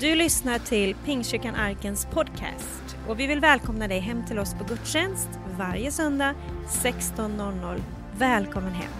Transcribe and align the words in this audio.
Du 0.00 0.14
lyssnar 0.14 0.58
till 0.58 0.94
Pingstkyrkan 0.94 1.54
Arkens 1.54 2.06
podcast 2.06 2.96
och 3.08 3.20
vi 3.20 3.26
vill 3.26 3.40
välkomna 3.40 3.88
dig 3.88 3.98
hem 3.98 4.26
till 4.26 4.38
oss 4.38 4.54
på 4.54 4.64
gudstjänst 4.64 5.28
varje 5.58 5.90
söndag 5.90 6.34
16.00. 6.68 7.80
Välkommen 8.18 8.72
hem! 8.72 8.92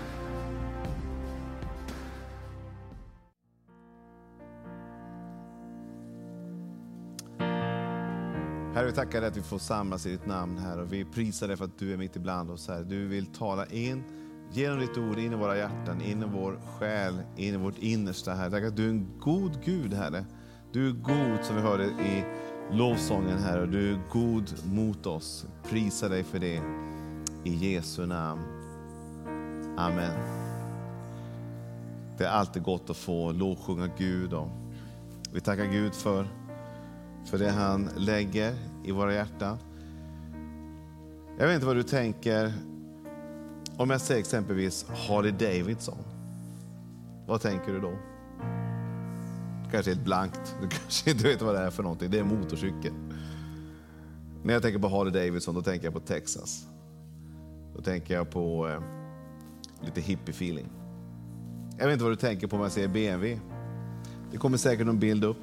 Herre, 8.75 8.87
vi 8.87 8.93
tackar 8.93 9.21
dig 9.21 9.29
att 9.29 9.37
vi 9.37 9.43
får 9.43 9.59
samlas 9.59 10.07
i 10.07 10.11
ditt 10.11 10.27
namn 10.27 10.59
här 10.59 10.81
och 10.81 10.93
vi 10.93 11.05
prisar 11.05 11.49
dig 11.49 11.57
för 11.57 11.65
att 11.65 11.79
du 11.79 11.93
är 11.93 11.97
mitt 11.97 12.17
ibland 12.17 12.51
oss 12.51 12.69
här. 12.69 12.83
Du 12.83 13.07
vill 13.07 13.27
tala 13.27 13.67
in 13.67 14.05
genom 14.53 14.81
ditt 14.81 14.99
ord 14.99 15.19
in 15.19 15.33
i 15.33 15.37
våra 15.37 15.57
hjärtan, 15.57 16.01
in 16.01 16.23
i 16.23 16.27
vår 16.27 16.61
själ, 16.79 17.23
in 17.37 17.55
i 17.55 17.57
vårt 17.57 17.79
innersta. 17.79 18.35
Herre. 18.35 18.51
Tack 18.51 18.65
att 18.65 18.77
du 18.77 18.85
är 18.85 18.91
en 18.91 19.07
god 19.21 19.65
Gud, 19.65 19.95
Herre. 19.95 20.25
Du 20.73 20.89
är 20.89 20.93
god 20.93 21.45
som 21.45 21.57
vi 21.57 21.63
hörde 21.63 21.85
i 21.85 22.25
lovsången, 22.71 23.39
här. 23.39 23.61
Och 23.61 23.69
du 23.69 23.93
är 23.93 24.01
god 24.13 24.55
mot 24.65 25.07
oss. 25.07 25.47
Prisa 25.63 26.09
dig 26.09 26.25
för 26.25 26.39
det. 26.39 26.63
I 27.45 27.75
Jesu 27.75 28.07
namn. 28.07 28.43
Amen. 29.77 30.13
Det 32.19 32.25
är 32.25 32.29
alltid 32.29 32.63
gott 32.63 32.91
att 32.91 32.97
få 32.97 33.33
lovsjunga 33.33 33.89
Gud. 33.99 34.33
Och 34.33 34.49
vi 35.33 35.41
tackar 35.41 35.65
Gud 35.65 35.95
för, 35.95 36.27
för 37.25 37.39
det 37.39 37.51
han 37.51 37.91
lägger 37.97 38.55
i 38.85 38.93
våra 38.93 39.15
hjärtan. 39.15 39.59
Jag 41.39 41.47
vet 41.47 41.55
inte 41.55 41.67
vad 41.67 41.77
du 41.77 41.83
tänker 41.83 42.53
om 43.77 43.91
jag 43.91 44.01
säger 44.01 44.21
exempelvis 44.21 44.87
Harley 44.89 45.31
Davidson. 45.33 45.99
Vad 47.27 47.41
tänker 47.41 47.73
du 47.73 47.81
då? 47.81 47.93
Kanske 49.71 49.91
helt 49.91 50.05
blankt. 50.05 50.57
Du 50.63 50.69
kanske 50.69 51.11
inte 51.11 51.25
vet 51.25 51.43
vad 51.43 51.55
det 51.55 51.61
är 51.61 51.71
för 51.71 51.83
någonting. 51.83 52.11
Det 52.11 52.19
är 52.19 52.23
en 52.23 52.39
motorcykel. 52.39 52.93
När 54.43 54.53
jag 54.55 54.63
tänker 54.63 54.79
på 54.79 54.89
Harley 54.89 55.13
Davidson 55.13 55.55
då 55.55 55.63
tänker 55.63 55.87
jag 55.87 55.95
på 55.95 56.01
Texas. 56.01 56.67
Då 57.77 57.83
tänker 57.83 58.15
jag 58.15 58.31
på 58.31 58.69
eh, 58.69 58.81
lite 59.85 60.01
hippie-feeling. 60.01 60.67
Jag 61.79 61.87
vet 61.87 61.93
inte 61.93 62.05
vad 62.05 62.13
du 62.13 62.17
tänker 62.17 62.47
på 62.47 62.57
när 62.57 62.63
jag 62.63 62.73
säger 62.73 62.89
BMW. 62.89 63.41
Det 64.33 64.39
kommer 64.39 64.57
säkert 64.59 64.87
någon 64.87 64.99
bild 64.99 65.25
upp. 65.25 65.43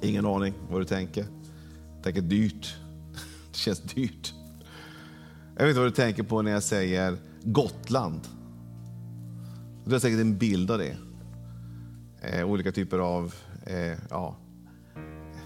Ingen 0.00 0.26
aning 0.26 0.54
vad 0.70 0.80
du 0.80 0.84
tänker. 0.84 1.26
Jag 1.94 2.04
tänker 2.04 2.20
dyrt. 2.20 2.76
Det 3.52 3.58
känns 3.58 3.80
dyrt. 3.80 4.34
Jag 5.56 5.62
vet 5.62 5.68
inte 5.68 5.80
vad 5.80 5.88
du 5.88 5.94
tänker 5.94 6.22
på 6.22 6.42
när 6.42 6.50
jag 6.50 6.62
säger 6.62 7.16
Gotland. 7.42 8.20
Du 9.84 9.92
har 9.92 9.98
säkert 9.98 10.20
en 10.20 10.38
bild 10.38 10.70
av 10.70 10.78
det. 10.78 10.96
Eh, 12.22 12.44
olika 12.44 12.72
typer 12.72 12.98
av 12.98 13.34
eh, 13.66 13.98
ja, 14.10 14.36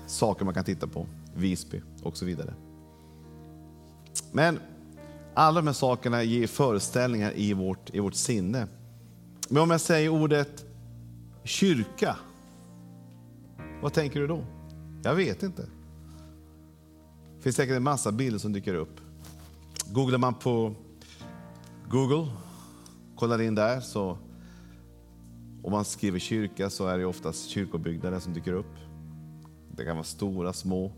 saker 0.07 0.45
man 0.45 0.55
kan 0.55 0.65
titta 0.65 0.87
på. 0.87 1.07
Visby 1.35 1.83
och 2.03 2.17
så 2.17 2.25
vidare. 2.25 2.55
Men 4.33 4.61
alla 5.35 5.61
de 5.61 5.67
här 5.67 5.75
sakerna 5.75 6.23
ger 6.23 6.47
föreställningar 6.47 7.33
i 7.37 7.53
vårt, 7.53 7.95
i 7.95 8.01
vårt 8.01 8.15
sinne. 8.15 8.67
Men 9.49 9.63
om 9.63 9.71
jag 9.71 9.81
säger 9.81 10.09
ordet 10.09 10.65
kyrka, 11.45 12.17
vad 13.83 13.93
tänker 13.93 14.21
du 14.21 14.27
då? 14.27 14.45
Jag 15.03 15.15
vet 15.15 15.43
inte. 15.43 15.63
Det 17.37 17.43
finns 17.43 17.57
säkert 17.57 17.77
en 17.77 17.83
massa 17.83 18.13
bilder 18.13 18.39
som 18.39 18.53
dyker 18.53 18.75
upp. 18.75 19.01
Googlar 19.87 20.19
man 20.19 20.35
på 20.35 20.75
Google, 21.89 22.33
kollar 23.17 23.41
in 23.41 23.55
där, 23.55 23.81
så 23.81 24.19
om 25.63 25.73
man 25.73 25.85
skriver 25.85 26.19
kyrka 26.19 26.71
så 26.71 26.87
är 26.87 26.99
det 26.99 27.05
oftast 27.05 27.49
kyrkobyggnader 27.49 28.21
som 28.21 28.33
dyker 28.33 28.53
upp. 28.53 28.75
Det 29.77 29.85
kan 29.85 29.97
vara 29.97 30.05
stora, 30.05 30.53
små 30.53 30.93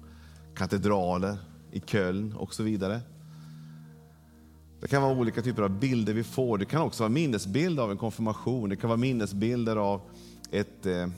katedraler 0.54 1.36
i 1.72 1.80
Köln 1.80 2.32
och 2.32 2.54
så 2.54 2.62
vidare. 2.62 3.00
Det 4.80 4.88
kan 4.88 5.02
vara 5.02 5.18
olika 5.18 5.42
typer 5.42 5.62
av 5.62 5.78
bilder 5.80 6.12
vi 6.12 6.24
får. 6.24 6.58
Det 6.58 6.64
kan 6.64 6.82
också 6.82 7.02
vara 7.02 7.10
minnesbilder 7.10 7.82
av 7.82 7.90
en 7.90 7.96
konfirmation. 7.96 8.68
Det 8.68 8.76
kan 8.76 8.88
vara 8.88 8.96
minnesbilder 8.96 9.76
av 9.76 10.00
ett, 10.50 10.86
eh, 10.86 11.08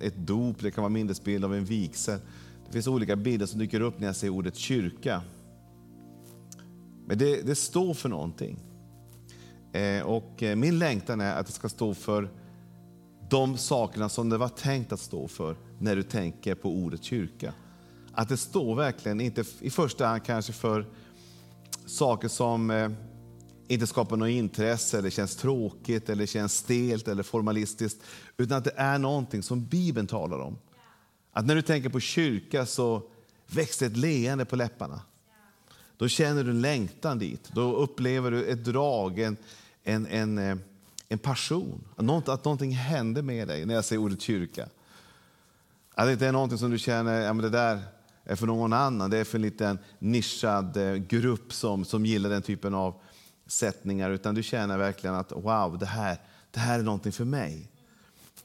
ett 0.00 0.16
dop. 0.16 0.56
Det 0.60 0.70
kan 0.70 0.82
vara 0.82 0.92
minnesbilder 0.92 1.48
av 1.48 1.54
en 1.54 1.64
vigsel. 1.64 2.18
Det 2.66 2.72
finns 2.72 2.86
olika 2.86 3.16
bilder 3.16 3.46
som 3.46 3.58
dyker 3.58 3.80
upp 3.80 3.98
när 3.98 4.06
jag 4.06 4.16
säger 4.16 4.32
ordet 4.32 4.56
kyrka. 4.56 5.22
Men 7.06 7.18
det, 7.18 7.46
det 7.46 7.54
står 7.54 7.94
för 7.94 8.08
någonting. 8.08 8.58
Eh, 9.72 10.02
och 10.02 10.42
eh, 10.42 10.56
min 10.56 10.78
längtan 10.78 11.20
är 11.20 11.34
att 11.34 11.46
det 11.46 11.52
ska 11.52 11.68
stå 11.68 11.94
för 11.94 12.30
de 13.30 13.58
sakerna 13.58 14.08
som 14.08 14.28
det 14.28 14.38
var 14.38 14.48
tänkt 14.48 14.92
att 14.92 15.00
stå 15.00 15.28
för 15.28 15.56
när 15.78 15.96
du 15.96 16.02
tänker 16.02 16.54
på 16.54 16.70
ordet 16.70 17.04
kyrka. 17.04 17.54
Att 18.12 18.28
det 18.28 18.36
står 18.36 18.74
verkligen 18.74 19.20
inte 19.20 19.44
i 19.60 19.70
första 19.70 20.06
hand 20.06 20.24
kanske 20.24 20.52
för 20.52 20.86
saker 21.86 22.28
som 22.28 22.70
eh, 22.70 22.90
inte 23.68 23.86
skapar 23.86 24.16
något 24.16 24.28
intresse, 24.28 24.98
eller 24.98 25.10
känns 25.10 25.36
tråkigt, 25.36 26.08
eller 26.08 26.26
känns 26.26 26.56
stelt 26.56 27.08
eller 27.08 27.22
formalistiskt. 27.22 28.02
Utan 28.36 28.58
att 28.58 28.64
det 28.64 28.74
är 28.76 28.98
någonting 28.98 29.42
som 29.42 29.64
Bibeln 29.64 30.06
talar 30.06 30.38
om. 30.38 30.58
Att 31.32 31.46
när 31.46 31.54
du 31.54 31.62
tänker 31.62 31.88
på 31.88 32.00
kyrka 32.00 32.66
så 32.66 33.02
växer 33.46 33.86
ett 33.86 33.96
leende 33.96 34.44
på 34.44 34.56
läpparna. 34.56 35.00
Då 35.96 36.08
känner 36.08 36.44
du 36.44 36.50
en 36.50 36.60
längtan 36.60 37.18
dit. 37.18 37.50
Då 37.54 37.76
upplever 37.76 38.30
du 38.30 38.44
ett 38.44 38.64
drag, 38.64 39.18
en, 39.18 39.36
en, 39.84 40.06
en, 40.06 40.38
eh, 40.38 40.56
en 41.08 41.18
passion. 41.18 41.84
Att, 41.96 42.28
att 42.28 42.44
någonting 42.44 42.72
händer 42.72 43.22
med 43.22 43.48
dig 43.48 43.66
när 43.66 43.74
jag 43.74 43.84
säger 43.84 44.02
ordet 44.02 44.20
kyrka. 44.20 44.68
Att 45.94 46.06
det 46.06 46.12
inte 46.12 46.26
är 46.26 46.32
någonting 46.32 46.58
som 46.58 46.70
du 46.70 46.78
känner, 46.78 47.20
ja 47.20 47.32
men 47.32 47.42
det 47.42 47.50
där 47.50 47.82
är 48.24 48.36
för 48.36 48.46
någon 48.46 48.72
annan. 48.72 49.10
Det 49.10 49.18
är 49.18 49.24
för 49.24 49.38
en 49.38 49.42
liten 49.42 49.78
nischad 49.98 50.76
eh, 50.76 50.94
grupp 50.94 51.52
som, 51.52 51.84
som 51.84 52.06
gillar 52.06 52.30
den 52.30 52.42
typen 52.42 52.74
av 52.74 52.94
sättningar. 53.46 54.10
Utan 54.10 54.34
du 54.34 54.42
känner 54.42 54.78
verkligen 54.78 55.16
att 55.16 55.32
wow, 55.32 55.78
det 55.78 55.86
här, 55.86 56.18
det 56.50 56.60
här 56.60 56.78
är 56.78 56.82
någonting 56.82 57.12
för 57.12 57.24
mig. 57.24 57.70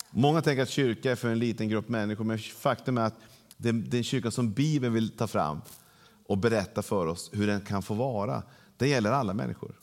Många 0.10 0.42
tänker 0.42 0.64
att 0.64 0.70
kyrka 0.70 1.12
är 1.12 1.16
för 1.16 1.30
en 1.30 1.40
liten 1.40 1.70
grupp 1.70 1.90
människor, 1.90 2.24
men 2.24 2.40
faktum 2.40 2.98
är 2.98 3.02
att 3.02 3.16
det, 3.58 3.72
det 3.72 3.98
är 3.98 4.00
en 4.00 4.04
kyrka 4.04 4.32
som 4.32 4.52
Bibeln 4.52 4.94
vill 4.94 5.10
ta 5.10 5.28
fram 5.28 5.62
och 6.28 6.38
berätta 6.38 6.82
för 6.82 7.08
oss 7.08 7.30
hur 7.34 7.48
den 7.48 7.62
kan 7.62 7.84
få 7.84 7.94
vara. 7.94 8.44
Det 8.78 8.88
gäller 8.88 9.12
alla 9.12 9.34
människor. 9.34 9.81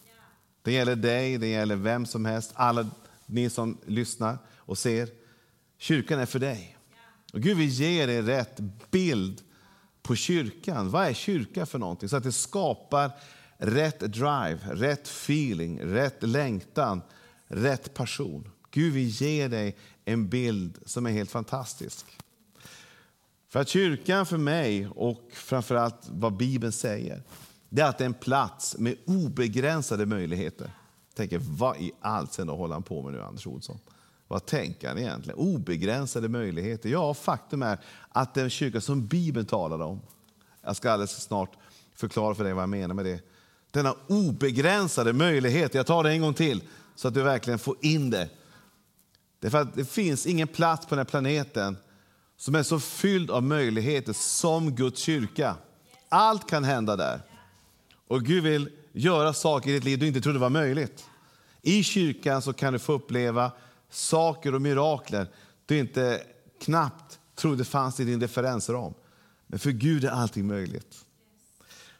Det 0.63 0.73
gäller 0.73 0.97
dig, 0.97 1.39
det 1.39 1.47
gäller 1.47 1.77
vem 1.77 2.07
som 2.07 2.25
helst, 2.25 2.51
alla 2.55 2.91
ni 3.27 3.51
som 3.51 3.79
lyssnar 3.87 4.39
och 4.57 4.79
ser. 4.79 5.09
Kyrkan 5.79 6.19
är 6.19 6.27
för 6.27 6.39
dig. 6.39 6.77
Och 7.33 7.41
Gud 7.41 7.57
vill 7.57 7.69
ge 7.69 8.07
dig 8.07 8.23
rätt 8.23 8.61
bild 8.91 9.43
på 10.03 10.17
kyrkan. 10.17 10.91
Vad 10.91 11.07
är 11.07 11.13
kyrka 11.13 11.67
för 11.67 11.79
någonting? 11.79 12.09
Så 12.09 12.17
att 12.17 12.23
det 12.23 12.33
skapar 12.33 13.11
rätt 13.57 14.01
drive, 14.01 14.59
rätt 14.71 15.09
feeling, 15.09 15.81
rätt 15.81 16.23
längtan, 16.23 17.01
rätt 17.47 17.95
passion. 17.95 18.51
Gud 18.71 18.93
vill 18.93 19.09
ge 19.09 19.49
dig 19.49 19.77
en 20.05 20.29
bild 20.29 20.79
som 20.87 21.07
är 21.07 21.11
helt 21.11 21.31
fantastisk. 21.31 22.07
För 23.49 23.61
att 23.61 23.69
kyrkan 23.69 24.27
för 24.27 24.37
mig, 24.37 24.89
och 24.89 25.31
framförallt 25.33 26.09
vad 26.09 26.37
Bibeln 26.37 26.73
säger, 26.73 27.23
det 27.69 27.83
är 27.83 27.87
att 27.87 27.99
det 27.99 28.05
är 28.05 28.07
en 28.07 28.15
plats 28.15 28.77
med 28.79 28.97
obegränsade 29.07 30.07
möjligheter. 30.07 30.71
Jag 31.09 31.17
tänker, 31.17 31.39
vad 31.39 31.77
i 31.77 31.93
allt 32.01 32.33
sen 32.33 32.49
håller 32.49 32.75
han 32.75 32.83
på 32.83 33.03
med 33.03 33.13
nu, 33.13 33.23
Anders 33.23 33.47
Olsson? 33.47 33.79
Vad 34.29 34.47
tänker 34.47 34.89
han 34.89 34.99
egentligen? 34.99 35.39
Obegränsade 35.39 36.29
möjligheter? 36.29 36.89
Ja, 36.89 37.15
faktum 37.15 37.63
är 37.63 37.79
att 38.09 38.35
den 38.35 38.51
kyrka 38.51 38.81
som 38.81 39.07
Bibeln 39.07 39.47
talar 39.47 39.83
om. 39.83 40.01
Jag 40.63 40.77
ska 40.77 40.91
alldeles 40.91 41.23
snart 41.23 41.53
förklara 41.95 42.35
för 42.35 42.45
dig 42.45 42.53
vad 42.53 42.63
jag 42.63 42.69
menar 42.69 42.95
med 42.95 43.05
det. 43.05 43.21
Denna 43.71 43.95
obegränsade 44.07 45.13
möjlighet, 45.13 45.75
jag 45.75 45.87
tar 45.87 46.05
det 46.05 46.11
en 46.11 46.21
gång 46.21 46.35
till 46.35 46.63
så 46.95 47.09
att 47.09 47.15
du 47.15 47.23
verkligen 47.23 47.59
får 47.59 47.77
in 47.81 48.11
det. 48.11 48.29
Det, 49.41 49.51
för 49.51 49.59
att 49.59 49.75
det 49.75 49.85
finns 49.85 50.27
ingen 50.27 50.49
plats 50.49 50.87
på 50.87 50.95
den 50.95 50.99
här 50.99 51.11
planeten 51.11 51.77
som 52.37 52.55
är 52.55 52.63
så 52.63 52.81
fylld 52.81 53.31
av 53.31 53.43
möjligheter 53.43 54.13
som 54.13 54.75
Guds 54.75 55.01
kyrka. 55.01 55.57
Allt 56.09 56.51
kan 56.51 56.65
hända 56.65 56.97
där. 56.97 57.21
Och 58.09 58.25
Gud 58.25 58.43
vill 58.43 58.71
göra 58.93 59.33
saker 59.33 59.71
i 59.71 59.73
ditt 59.73 59.85
liv 59.85 59.99
du 59.99 60.07
inte 60.07 60.21
trodde 60.21 60.39
var 60.39 60.51
möjligt. 60.51 61.05
I 61.63 61.83
kyrkan 61.83 62.43
så 62.43 62.53
kan 62.53 62.73
du 62.73 62.79
få 62.79 62.93
uppleva 62.93 63.53
saker 63.91 64.55
och 64.55 64.63
mirakler 64.63 65.27
du 65.67 65.79
inte 65.79 66.23
knappt 66.65 67.19
trodde 67.35 67.65
fanns 67.65 68.01
i 68.01 68.05
din 68.05 68.21
referensram. 68.21 68.95
Men 69.47 69.59
för 69.59 69.71
Gud 69.71 70.05
är 70.05 70.11
allting 70.11 70.47
möjligt. 70.47 71.05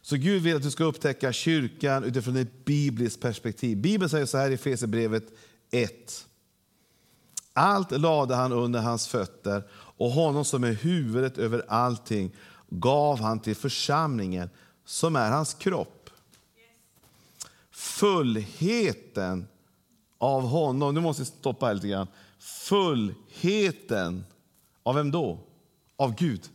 Så 0.03 0.17
Gud 0.17 0.43
vill 0.43 0.57
att 0.57 0.63
du 0.63 0.71
ska 0.71 0.85
upptäcka 0.85 1.33
kyrkan 1.33 2.05
utifrån 2.05 2.37
ett 2.37 2.65
bibliskt 2.65 3.21
perspektiv. 3.21 3.77
Bibeln 3.77 4.11
säger 4.11 4.27
så 4.27 4.39
här 4.39 4.51
i 4.51 4.55
Efesierbrevet 4.55 5.25
1. 5.71 6.27
Allt 7.53 7.91
lade 7.91 8.35
han 8.35 8.53
under 8.53 8.81
hans 8.81 9.09
fötter 9.09 9.63
och 9.73 10.11
honom 10.11 10.45
som 10.45 10.65
är 10.65 10.73
huvudet 10.73 11.39
över 11.39 11.65
allting 11.69 12.35
gav 12.69 13.21
han 13.21 13.41
till 13.41 13.57
församlingen 13.57 14.51
som 14.85 15.17
är 15.17 15.31
hans 15.31 15.55
kropp. 15.55 15.98
Fullheten 17.79 19.49
av 20.19 20.43
honom, 20.43 20.95
nu 20.95 21.01
måste 21.01 21.21
jag 21.21 21.27
stoppa 21.27 21.67
här 21.67 21.75
lite 21.75 21.89
grann. 21.89 22.07
Fullheten 22.39 24.25
Av 24.83 24.95
vem 24.95 25.11
då? 25.11 25.39
Av 25.97 26.15
Gud. 26.15 26.49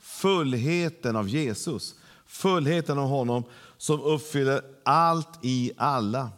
Fullheten 0.00 1.16
av 1.16 1.28
Jesus. 1.28 1.94
Fullheten 2.26 2.98
av 2.98 3.08
honom 3.08 3.44
som 3.76 4.00
uppfyller 4.00 4.62
allt 4.84 5.38
i 5.42 5.72
alla. 5.76 6.30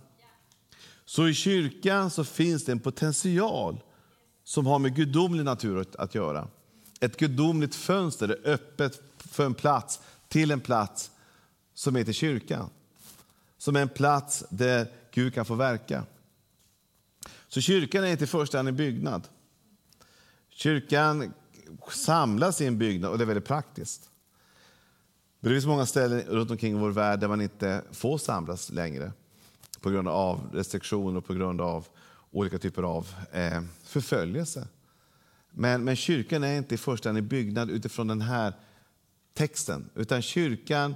Så 1.05 1.29
i 1.29 1.35
kyrkan 1.35 2.11
så 2.11 2.25
finns 2.25 2.65
det 2.65 2.73
en 2.73 2.81
potential 2.81 3.81
som 4.45 4.67
har 4.67 4.79
med 4.79 4.97
gudomlig 4.97 5.45
natur 5.45 5.87
att 5.99 6.15
göra. 6.15 6.49
Ett 7.01 7.17
gudomligt 7.17 7.75
fönster 7.75 8.29
är 8.29 8.53
öppet 8.53 9.01
för 9.19 9.47
en 9.47 9.55
plats, 9.55 10.01
till 10.29 10.51
en 10.51 10.61
plats 10.61 11.11
som 11.75 11.97
heter 11.97 12.13
kyrkan. 12.13 12.71
Som 13.67 13.77
är 13.77 13.83
en 13.83 13.89
plats 13.89 14.45
där 14.51 14.89
Gud 15.11 15.35
kan 15.35 15.45
få 15.45 15.55
verka. 15.55 16.05
Så 17.49 17.61
kyrkan 17.61 18.05
är 18.05 18.09
inte 18.09 18.25
i 18.25 18.27
första 18.27 18.59
hand 18.59 18.69
en 18.69 18.77
byggnad. 18.77 19.29
Kyrkan 20.49 21.33
samlas 21.91 22.61
i 22.61 22.67
en 22.67 22.79
byggnad 22.79 23.11
och 23.11 23.19
det 23.19 23.25
är 23.25 23.27
väldigt 23.27 23.45
praktiskt. 23.45 24.11
Men 25.41 25.51
det 25.51 25.55
finns 25.55 25.67
många 25.67 25.87
ställen 25.87 26.21
runt 26.21 26.51
omkring 26.51 26.77
i 26.77 26.81
vår 26.81 26.91
värld 26.91 27.21
där 27.21 27.29
man 27.29 27.41
inte 27.41 27.83
får 27.93 28.19
samlas 28.19 28.71
längre 28.71 29.13
på 29.81 29.91
grund 29.91 30.09
av 30.09 30.51
restriktioner 30.53 31.19
och 31.19 31.27
på 31.27 31.35
grund 31.35 31.61
av 31.61 31.87
olika 32.31 32.59
typer 32.59 32.83
av 32.83 33.09
eh, 33.33 33.63
förföljelse. 33.85 34.69
Men, 35.51 35.85
men 35.85 35.97
kyrkan 35.97 36.45
är 36.45 36.57
inte 36.57 36.75
i 36.75 36.79
första 36.79 37.09
hand 37.09 37.19
en 37.19 37.29
byggnad 37.29 37.71
utifrån 37.71 38.07
den 38.07 38.21
här 38.21 38.53
texten, 39.35 39.91
utan 39.95 40.23
kyrkan 40.23 40.95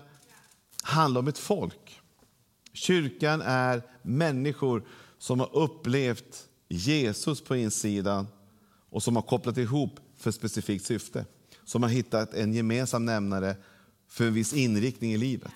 handlar 0.83 1.19
om 1.19 1.29
ett 1.29 1.39
folk. 1.39 2.00
Kyrkan 2.73 3.43
är 3.45 3.83
människor 4.03 4.85
som 5.19 5.41
har 5.41 5.57
upplevt 5.57 6.49
Jesus 6.69 7.41
på 7.41 7.57
insidan 7.57 8.27
och 8.91 9.03
som 9.03 9.17
har 9.17 9.23
kopplat 9.23 9.59
ihop 9.59 10.01
för 10.17 10.31
ett 10.31 10.37
specifikt 10.37 10.85
syfte. 10.85 11.27
Som 11.65 11.83
har 11.83 11.91
hittat 11.91 12.35
en 12.35 12.55
gemensam 12.55 13.05
nämnare 13.05 13.57
för 14.09 14.27
en 14.27 14.35
viss 14.35 14.53
inriktning 14.53 15.13
i 15.13 15.17
livet. 15.17 15.53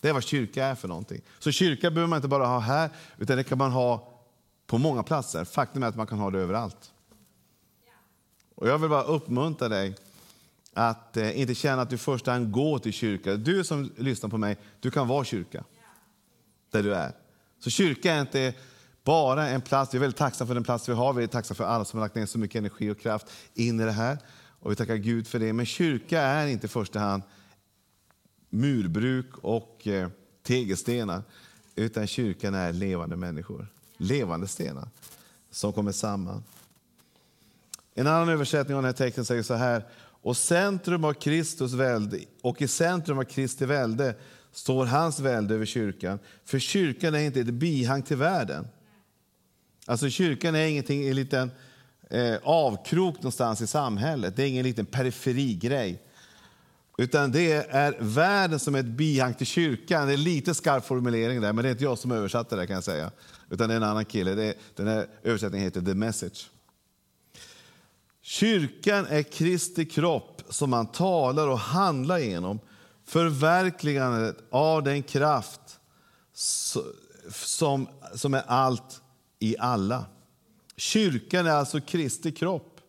Det 0.00 0.08
är 0.08 0.12
vad 0.12 0.24
kyrka 0.24 0.64
är 0.64 0.74
för 0.74 0.88
någonting. 0.88 1.20
Så 1.38 1.52
kyrka 1.52 1.90
behöver 1.90 2.08
man 2.08 2.16
inte 2.16 2.28
bara 2.28 2.46
ha 2.46 2.58
här, 2.58 2.90
utan 3.18 3.36
det 3.36 3.44
kan 3.44 3.58
man 3.58 3.70
ha 3.70 4.12
på 4.66 4.78
många 4.78 5.02
platser. 5.02 5.44
Faktum 5.44 5.82
är 5.82 5.86
att 5.86 5.96
man 5.96 6.06
kan 6.06 6.18
ha 6.18 6.30
det 6.30 6.38
överallt. 6.38 6.92
Och 8.54 8.68
jag 8.68 8.78
vill 8.78 8.90
bara 8.90 9.02
uppmuntra 9.02 9.68
dig 9.68 9.94
att 10.72 11.16
eh, 11.16 11.40
inte 11.40 11.54
känna 11.54 11.82
att 11.82 11.90
du 11.90 11.96
i 11.96 11.98
första 11.98 12.32
hand 12.32 12.52
går 12.52 12.78
till 12.78 12.92
kyrka. 12.92 13.34
Du 13.36 13.64
som 13.64 13.92
lyssnar 13.96 14.30
på 14.30 14.38
mig, 14.38 14.56
du 14.80 14.90
kan 14.90 15.08
vara 15.08 15.24
kyrka. 15.24 15.64
Där 16.76 16.82
du 16.82 16.94
är. 16.94 17.12
Så 17.60 17.70
kyrka 17.70 18.14
är 18.14 18.20
inte 18.20 18.54
bara 19.04 19.48
en 19.48 19.60
plats, 19.60 19.94
vi 19.94 19.98
är 19.98 20.00
väldigt 20.00 20.18
tacksamma 20.18 20.46
för 20.46 20.54
den 20.54 20.64
plats 20.64 20.88
vi 20.88 20.92
har. 20.92 21.12
Vi 21.12 21.22
är 21.22 21.26
tacksamma 21.26 21.56
för 21.56 21.64
alla 21.64 21.84
som 21.84 21.98
har 21.98 22.04
lagt 22.04 22.14
ner 22.14 22.26
så 22.26 22.38
mycket 22.38 22.58
energi 22.58 22.90
och 22.90 23.00
kraft 23.00 23.26
in 23.54 23.80
i 23.80 23.84
det 23.84 23.92
här. 23.92 24.18
Och 24.60 24.70
vi 24.70 24.76
tackar 24.76 24.96
Gud 24.96 25.26
för 25.26 25.38
det. 25.38 25.52
Men 25.52 25.66
kyrka 25.66 26.20
är 26.20 26.46
inte 26.46 26.66
i 26.66 26.68
första 26.68 26.98
hand 26.98 27.22
murbruk 28.50 29.38
och 29.42 29.86
eh, 29.86 30.08
tegelstenar. 30.42 31.22
Utan 31.74 32.06
kyrkan 32.06 32.54
är 32.54 32.72
levande 32.72 33.16
människor. 33.16 33.66
Levande 33.96 34.48
stenar 34.48 34.88
som 35.50 35.72
kommer 35.72 35.92
samman. 35.92 36.44
En 37.94 38.06
annan 38.06 38.28
översättning 38.28 38.76
av 38.76 38.82
den 38.82 38.88
här 38.88 38.96
texten 38.96 39.24
säger 39.24 39.42
så 39.42 39.54
här. 39.54 39.84
Och, 40.22 40.36
centrum 40.36 41.04
av 41.04 41.12
Kristus 41.12 41.72
välde, 41.72 42.20
och 42.42 42.62
i 42.62 42.68
centrum 42.68 43.18
av 43.18 43.24
Kristi 43.24 43.66
välde 43.66 44.14
står 44.56 44.86
hans 44.86 45.20
välde 45.20 45.54
över 45.54 45.66
kyrkan. 45.66 46.18
För 46.44 46.58
kyrkan 46.58 47.14
är 47.14 47.18
inte 47.18 47.40
ett 47.40 47.46
bihang 47.46 48.02
till 48.02 48.16
världen. 48.16 48.68
Alltså 49.86 50.10
kyrkan 50.10 50.54
är 50.54 50.66
ingenting 50.66 51.08
en 51.08 51.16
liten 51.16 51.50
eh, 52.10 52.36
avkrok 52.42 53.16
någonstans 53.16 53.60
i 53.60 53.66
samhället. 53.66 54.36
Det 54.36 54.42
är 54.42 54.46
ingen 54.46 54.64
liten 54.64 54.86
periferigrej. 54.86 56.02
Utan 56.98 57.32
det 57.32 57.52
är 57.52 57.96
världen 58.00 58.58
som 58.58 58.74
är 58.74 58.80
ett 58.80 58.86
bihang 58.86 59.34
till 59.34 59.46
kyrkan. 59.46 60.06
Det 60.06 60.12
är 60.12 60.16
lite 60.16 60.54
skarp 60.54 60.86
formulering 60.86 61.40
där, 61.40 61.52
men 61.52 61.62
det 61.62 61.68
är 61.68 61.72
inte 61.72 61.84
jag 61.84 61.98
som 61.98 62.12
översatte 62.12 62.56
det 62.56 62.66
kan 62.66 62.74
jag 62.74 62.84
säga. 62.84 63.10
Utan 63.50 63.68
det 63.68 63.74
är 63.74 63.76
en 63.76 63.82
annan 63.82 64.04
kille. 64.04 64.34
Det 64.34 64.44
är, 64.44 64.54
den 64.74 64.86
här 64.86 65.06
översättningen 65.22 65.64
heter 65.64 65.80
The 65.80 65.94
Message. 65.94 66.50
Kyrkan 68.22 69.06
är 69.06 69.22
Kristi 69.22 69.84
kropp 69.84 70.42
som 70.48 70.70
man 70.70 70.86
talar 70.86 71.48
och 71.48 71.58
handlar 71.58 72.18
genom. 72.18 72.60
Förverkligandet 73.06 74.36
av 74.50 74.82
den 74.82 75.02
kraft 75.02 75.60
som, 76.32 77.88
som 78.14 78.34
är 78.34 78.42
allt 78.46 79.00
i 79.38 79.56
alla. 79.58 80.04
Kyrkan 80.76 81.46
är 81.46 81.50
alltså 81.50 81.80
Kristi 81.80 82.32
kropp 82.32 82.80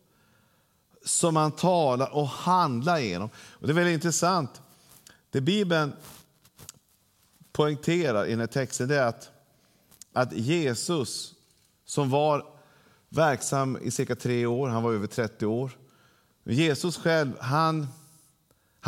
som 1.04 1.34
man 1.34 1.52
talar 1.52 2.14
och 2.14 2.28
handlar 2.28 2.98
genom. 2.98 3.30
Och 3.36 3.66
det 3.66 3.72
är 3.72 3.74
väldigt 3.74 3.94
intressant. 3.94 4.62
Det 5.30 5.40
Bibeln 5.40 5.92
poängterar 7.52 8.26
i 8.26 8.30
den 8.30 8.40
här 8.40 8.46
texten 8.46 8.90
är 8.90 9.02
att, 9.02 9.30
att 10.12 10.32
Jesus, 10.32 11.34
som 11.84 12.10
var 12.10 12.46
verksam 13.08 13.78
i 13.82 13.90
cirka 13.90 14.16
tre 14.16 14.46
år, 14.46 14.68
han 14.68 14.82
var 14.82 14.92
över 14.92 15.06
30 15.06 15.46
år. 15.46 15.70
Jesus 16.44 16.96
själv, 16.96 17.32
han, 17.40 17.86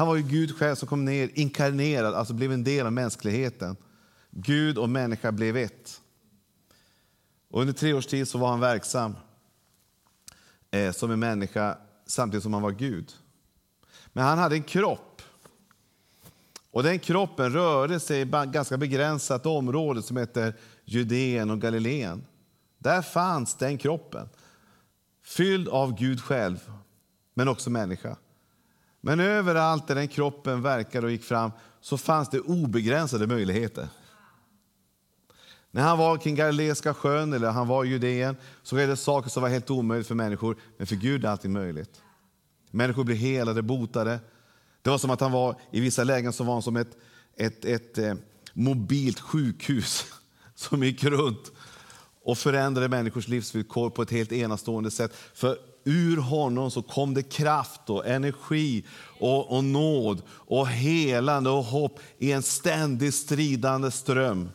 han 0.00 0.08
var 0.08 0.16
ju 0.16 0.22
Gud 0.22 0.56
själv 0.56 0.74
som 0.74 0.88
kom 0.88 1.04
ner, 1.04 1.30
inkarnerad, 1.34 2.14
alltså 2.14 2.34
blev 2.34 2.52
en 2.52 2.64
del 2.64 2.86
av 2.86 2.92
mänskligheten. 2.92 3.76
Gud 4.30 4.78
och 4.78 4.88
människa 4.88 5.32
blev 5.32 5.56
ett. 5.56 6.00
Och 7.50 7.60
under 7.60 7.74
tre 7.74 7.92
års 7.92 8.06
tid 8.06 8.28
så 8.28 8.38
var 8.38 8.48
han 8.48 8.60
verksam 8.60 9.16
eh, 10.70 10.92
som 10.92 11.10
en 11.10 11.18
människa 11.18 11.78
samtidigt 12.06 12.42
som 12.42 12.52
han 12.52 12.62
var 12.62 12.70
Gud. 12.70 13.12
Men 14.12 14.24
han 14.24 14.38
hade 14.38 14.56
en 14.56 14.62
kropp. 14.62 15.22
Och 16.70 16.82
den 16.82 16.98
kroppen 16.98 17.52
rörde 17.52 18.00
sig 18.00 18.18
i 18.18 18.22
ett 18.22 18.52
ganska 18.52 18.76
begränsat 18.76 19.46
område 19.46 20.02
som 20.02 20.16
heter 20.16 20.54
Judeen 20.84 21.50
och 21.50 21.60
Galileen. 21.60 22.26
Där 22.78 23.02
fanns 23.02 23.54
den 23.54 23.78
kroppen, 23.78 24.28
fylld 25.24 25.68
av 25.68 25.98
Gud 25.98 26.20
själv, 26.20 26.72
men 27.34 27.48
också 27.48 27.70
människa. 27.70 28.16
Men 29.00 29.20
överallt 29.20 29.88
där 29.88 29.94
den 29.94 30.08
kroppen 30.08 30.62
verkade 30.62 31.06
och 31.06 31.12
gick 31.12 31.24
fram 31.24 31.50
så 31.80 31.98
fanns 31.98 32.28
det 32.28 32.40
obegränsade 32.40 33.26
möjligheter. 33.26 33.88
När 35.70 35.82
han 35.82 35.98
var 35.98 36.16
kring 36.16 36.34
Galileiska 36.34 36.94
sjön 36.94 37.32
eller 37.32 37.50
han 37.50 37.68
var 37.68 37.84
i 37.84 37.88
Judeen 37.88 38.36
så 38.62 38.76
var 38.76 38.82
det 38.82 38.96
saker 38.96 39.30
som 39.30 39.42
var 39.42 39.50
helt 39.50 39.70
omöjligt 39.70 40.08
för 40.08 40.14
människor, 40.14 40.56
men 40.76 40.86
för 40.86 40.96
Gud 40.96 41.24
är 41.24 41.28
allting 41.28 41.52
möjligt. 41.52 42.02
Människor 42.70 43.04
blev 43.04 43.16
helade, 43.16 43.62
botade. 43.62 44.20
Det 44.82 44.90
var 44.90 44.98
som 44.98 45.10
att 45.10 45.20
han 45.20 45.32
var 45.32 45.60
i 45.70 45.80
vissa 45.80 46.04
lägen 46.04 46.32
som 46.32 46.46
var 46.46 46.60
som 46.60 46.76
ett, 46.76 46.96
ett, 47.36 47.64
ett, 47.64 47.64
ett 47.64 47.98
eh, 47.98 48.14
mobilt 48.52 49.20
sjukhus 49.20 50.06
som 50.54 50.82
gick 50.82 51.04
runt 51.04 51.52
och 52.22 52.38
förändrade 52.38 52.88
människors 52.88 53.28
livsvillkor 53.28 53.90
på 53.90 54.02
ett 54.02 54.10
helt 54.10 54.32
enastående 54.32 54.90
sätt. 54.90 55.16
För 55.34 55.58
ur 55.90 56.16
honom 56.16 56.70
så 56.70 56.82
kom 56.82 57.14
det 57.14 57.22
kraft 57.22 57.90
och 57.90 58.06
energi 58.06 58.84
och, 59.18 59.56
och 59.56 59.64
nåd 59.64 60.22
och 60.28 60.68
helande 60.68 61.50
och 61.50 61.64
hopp 61.64 62.00
i 62.18 62.32
en 62.32 62.42
ständigt 62.42 63.14
stridande 63.14 63.90
ström 63.90 64.50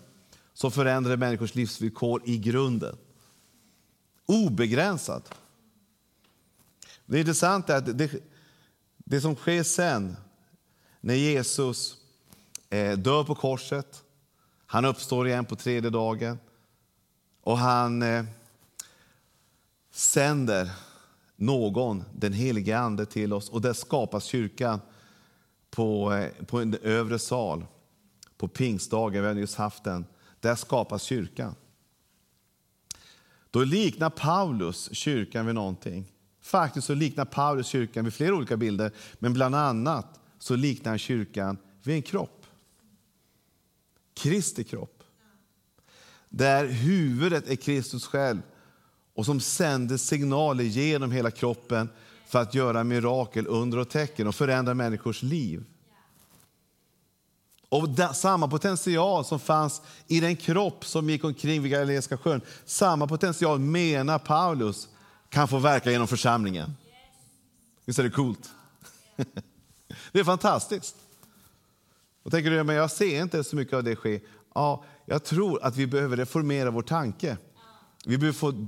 som 0.54 0.72
förändrade 0.72 1.18
människors 1.18 1.56
livsvillkor 1.56 2.22
i 2.26 2.38
grunden. 2.38 2.98
Obegränsat. 4.26 5.34
Det 7.06 7.20
intressanta 7.20 7.74
är 7.74 7.78
att 7.78 7.98
det, 7.98 8.12
det 8.98 9.22
som 9.22 9.36
sker 9.36 9.64
sen, 9.64 10.16
när 11.02 11.16
Jesus 11.16 11.98
eh, 12.70 12.98
dör 12.98 13.24
på 13.24 13.36
korset, 13.36 14.04
han 14.66 14.86
uppstår 14.86 15.28
igen 15.28 15.46
på 15.46 15.56
tredje 15.56 15.90
dagen 15.90 16.40
och 17.42 17.58
han 17.58 18.02
eh, 18.02 18.26
sänder 19.92 20.72
någon, 21.36 22.04
den 22.14 22.34
helige 22.34 22.78
Ande, 22.78 23.06
till 23.06 23.34
oss 23.34 23.50
och 23.50 23.62
där 23.62 23.74
skapas 23.74 24.24
kyrkan 24.24 24.80
på, 25.70 26.14
eh, 26.14 26.46
på 26.46 26.60
en 26.60 26.74
övre 26.74 27.20
sal 27.20 27.66
på 28.38 28.48
pingstdagen, 28.48 29.22
vi 29.22 29.28
har 29.28 29.36
just 29.36 29.56
haft 29.56 29.84
den. 29.84 30.06
Där 30.40 30.56
skapas 30.56 31.04
kyrkan. 31.04 31.56
Då 33.52 33.64
liknar 33.64 34.10
Paulus 34.10 34.90
kyrkan 34.94 35.46
vid 35.46 35.56
någonting. 35.56 36.12
Faktiskt 36.42 36.88
så 36.88 36.94
liknar 36.94 37.26
Paulus 37.26 37.68
kyrkan 37.68 38.04
vid 38.04 38.14
flera 38.14 38.36
olika 38.36 38.58
bilder, 38.58 38.92
men 39.20 39.34
bland 39.34 39.56
annat 39.56 40.20
så 40.40 40.56
liknar 40.56 40.92
han 40.92 41.00
kyrkan 41.00 41.58
vid 41.84 41.96
en 41.96 42.02
kropp. 42.02 42.46
Kristi 44.14 44.64
kropp. 44.64 45.04
Där 46.30 46.66
huvudet 46.66 47.48
är 47.48 47.56
Kristus 47.56 48.06
själv 48.06 48.42
och 49.16 49.26
som 49.26 49.40
sänder 49.40 49.98
signaler 49.98 50.64
genom 50.64 51.12
hela 51.12 51.32
kroppen 51.32 51.90
för 52.28 52.42
att 52.42 52.54
göra 52.54 52.84
mirakel, 52.84 53.48
under 53.48 53.78
och 53.78 53.90
tecken 53.90 54.28
och 54.28 54.36
förändra 54.36 54.74
människors 54.74 55.24
liv. 55.24 55.64
Och 57.70 58.16
samma 58.16 58.48
potential 58.48 59.26
som 59.26 59.40
fanns 59.40 59.82
i 60.08 60.20
den 60.20 60.36
kropp 60.36 60.86
som 60.86 61.10
gick 61.10 61.24
omkring 61.24 61.62
vid 61.62 61.72
Galileiska 61.72 62.18
sjön, 62.18 62.42
samma 62.66 63.08
potential 63.08 63.60
menar 63.60 64.20
Paulus 64.20 64.88
kan 65.30 65.48
få 65.48 65.60
verka 65.60 65.92
genom 65.92 66.08
församlingen. 66.08 66.76
Visst 67.86 68.00
är 68.00 68.04
det 68.04 68.10
coolt? 68.10 68.50
det 70.12 70.20
är 70.20 70.24
fantastiskt. 70.24 70.96
Och 72.24 72.32
tänker 72.32 72.52
du, 72.52 72.64
men 72.64 72.76
jag 72.76 72.92
ser 72.92 73.22
inte 73.22 73.44
så 73.44 73.56
mycket 73.56 73.74
av 73.74 73.84
det 73.84 73.96
ske. 73.96 74.20
Ja, 74.56 74.84
jag 75.06 75.24
tror 75.24 75.64
att 75.64 75.76
vi 75.76 75.88
behöver 75.88 76.18
reformera 76.18 76.72
vår 76.72 76.82
tanke. 76.82 77.38
Vi 78.06 78.18
behöver 78.18 78.38
få, 78.38 78.68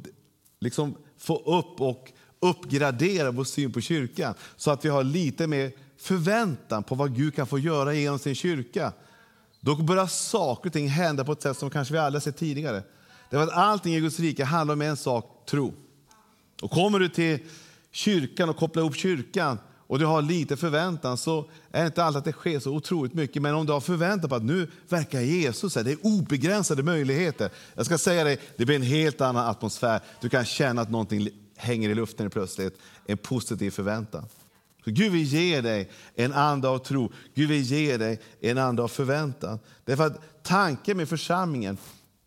liksom, 0.60 0.98
få 1.18 1.38
upp 1.38 1.82
och 1.82 2.12
uppgradera 2.40 3.32
vår 3.32 3.44
syn 3.44 3.72
på 3.72 3.82
kyrkan 3.82 4.34
så 4.56 4.72
att 4.72 4.86
vi 4.86 4.90
har 4.90 5.04
lite 5.04 5.48
mer 5.48 5.72
förväntan 5.98 6.84
på 6.84 6.96
vad 6.96 7.16
Gud 7.16 7.36
kan 7.36 7.48
få 7.48 7.60
göra 7.60 7.94
genom 7.94 8.20
sin 8.20 8.36
kyrka. 8.36 8.94
Då 9.60 9.76
börjar 9.76 10.08
saker 10.08 10.70
och 10.70 10.74
ting 10.74 10.88
hända 10.88 11.24
på 11.24 11.32
ett 11.32 11.42
sätt 11.42 11.58
som 11.58 11.70
kanske 11.70 11.94
vi 11.94 12.00
aldrig 12.00 12.24
sett 12.24 12.38
tidigare. 12.38 12.84
Därför 13.30 13.44
att 13.44 13.54
allting 13.54 13.96
i 13.96 14.00
Guds 14.00 14.20
rike 14.20 14.44
handlar 14.44 14.74
om 14.74 14.82
en 14.82 14.98
sak, 14.98 15.46
tro. 15.50 15.74
Och 16.62 16.72
kommer 16.72 17.00
du 17.00 17.10
till 17.10 17.40
kyrkan 17.92 18.50
och 18.50 18.58
kopplar 18.58 18.84
ihop 18.84 18.96
kyrkan 18.96 19.58
och 19.88 20.00
du 20.00 20.06
har 20.06 20.22
lite 20.22 20.58
förväntan 20.58 21.18
så 21.18 21.50
är 21.72 21.82
det 21.82 21.86
inte 21.86 22.04
alltid 22.04 22.18
att 22.18 22.26
det 22.26 22.32
sker 22.32 22.60
så 22.60 22.72
otroligt 22.72 23.14
mycket. 23.14 23.42
Men 23.42 23.56
om 23.56 23.66
du 23.66 23.74
har 23.74 23.82
förväntan 23.82 24.30
på 24.30 24.36
att 24.36 24.44
nu 24.44 24.72
verkar 24.90 25.22
Jesus, 25.22 25.74
det 25.74 25.92
är 25.92 25.98
obegränsade 26.02 26.84
möjligheter. 26.84 27.50
Jag 27.76 27.86
ska 27.86 27.98
säga 27.98 28.24
dig, 28.24 28.40
det 28.58 28.66
blir 28.66 28.76
en 28.76 28.82
helt 28.82 29.22
annan 29.22 29.48
atmosfär. 29.48 30.02
Du 30.22 30.30
kan 30.30 30.46
känna 30.46 30.82
att 30.82 30.92
någonting 30.92 31.30
hänger 31.56 31.90
i 31.90 31.96
luften 31.96 32.30
plötsligt. 32.30 32.80
En 33.06 33.18
positiv 33.18 33.72
förväntan. 33.72 34.26
Så 34.86 34.92
Gud 34.92 35.12
vill 35.12 35.24
ge 35.24 35.62
dig 35.62 35.90
en 36.16 36.34
ande 36.34 36.68
av 36.68 36.80
tro. 36.80 37.12
Gud 37.36 37.50
vill 37.50 37.62
ge 37.62 37.98
dig 37.98 38.22
en 38.42 38.58
ande 38.58 38.84
av 38.84 38.88
förväntan. 38.88 39.60
Därför 39.86 40.08
att 40.08 40.44
tanken 40.44 40.98
med 40.98 41.10
församlingen, 41.10 41.78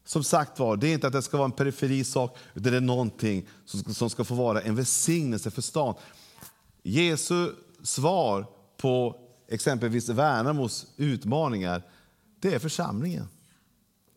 som 0.07 0.25
sagt 0.25 0.59
var, 0.59 0.77
det 0.77 0.89
är 0.89 0.93
inte 0.93 1.07
att 1.07 1.13
det 1.13 1.23
ska 1.23 1.37
vara 1.37 1.45
en 1.45 1.53
periferisak, 1.53 2.37
utan 2.55 2.73
det 2.73 2.79
är 2.79 2.81
någonting 2.81 3.49
som 3.95 4.11
ska 4.11 4.25
få 4.25 4.35
vara 4.35 4.61
en 4.61 4.77
välsignelse 4.77 5.51
för 5.51 5.63
stan. 5.63 5.95
Jesu 6.83 7.53
svar 7.83 8.47
på 8.77 9.17
exempelvis 9.49 10.09
Värnamos 10.09 10.87
utmaningar, 10.97 11.83
det 12.41 12.55
är 12.55 12.59
församlingen. 12.59 13.29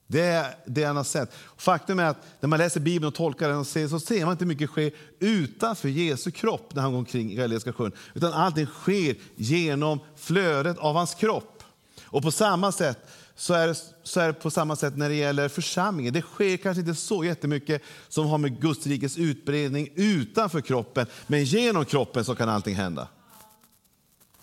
Det 0.07 0.21
är 0.21 0.55
det 0.65 0.83
han 0.83 0.95
har 0.95 1.03
sett. 1.03 1.33
Faktum 1.57 1.99
är 1.99 2.05
att 2.05 2.25
när 2.39 2.49
man 2.49 2.59
läser 2.59 2.79
Bibeln 2.79 3.07
och 3.07 3.15
tolkar 3.15 3.49
den 3.49 3.57
och 3.57 3.67
ser, 3.67 3.87
så 3.87 3.99
ser 3.99 4.25
man 4.25 4.31
inte 4.31 4.45
mycket 4.45 4.69
ske 4.69 4.91
utanför 5.19 5.89
Jesu 5.89 6.31
kropp 6.31 6.75
när 6.75 6.81
han 6.81 6.91
går 6.91 6.99
omkring 6.99 7.31
i 7.31 7.35
Galileiska 7.35 7.73
sjön. 7.73 7.91
Utan 8.13 8.33
allting 8.33 8.65
sker 8.65 9.15
genom 9.35 9.99
flödet 10.15 10.77
av 10.77 10.95
hans 10.95 11.13
kropp. 11.13 11.63
Och 12.05 12.23
på 12.23 12.31
samma 12.31 12.71
sätt 12.71 12.99
så 13.35 13.53
är, 13.53 13.67
det, 13.67 13.75
så 14.03 14.19
är 14.19 14.27
det 14.27 14.33
på 14.33 14.51
samma 14.51 14.75
sätt 14.75 14.97
när 14.97 15.09
det 15.09 15.15
gäller 15.15 15.49
församlingen. 15.49 16.13
Det 16.13 16.21
sker 16.21 16.57
kanske 16.57 16.81
inte 16.81 16.95
så 16.95 17.23
jättemycket 17.23 17.81
som 18.09 18.27
har 18.27 18.37
med 18.37 18.61
Guds 18.61 18.87
rikes 18.87 19.17
utbredning 19.17 19.89
utanför 19.95 20.61
kroppen, 20.61 21.07
men 21.27 21.43
genom 21.43 21.85
kroppen 21.85 22.25
så 22.25 22.35
kan 22.35 22.49
allting 22.49 22.75
hända. 22.75 23.07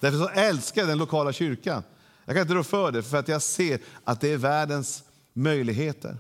Därför 0.01 0.19
så 0.19 0.29
älskar 0.29 0.83
jag 0.83 0.89
den 0.89 0.99
lokala 0.99 1.33
kyrkan. 1.33 1.83
Jag 2.25 2.35
kan 2.35 2.43
inte 2.43 2.55
rå 2.55 2.65
för 2.65 2.93
det, 2.93 3.03
för 3.03 3.17
att 3.17 3.29
jag 3.29 3.43
ser 3.43 3.81
att 4.05 4.21
det 4.21 4.33
är 4.33 4.37
världens 4.37 5.03
möjligheter. 5.33 6.19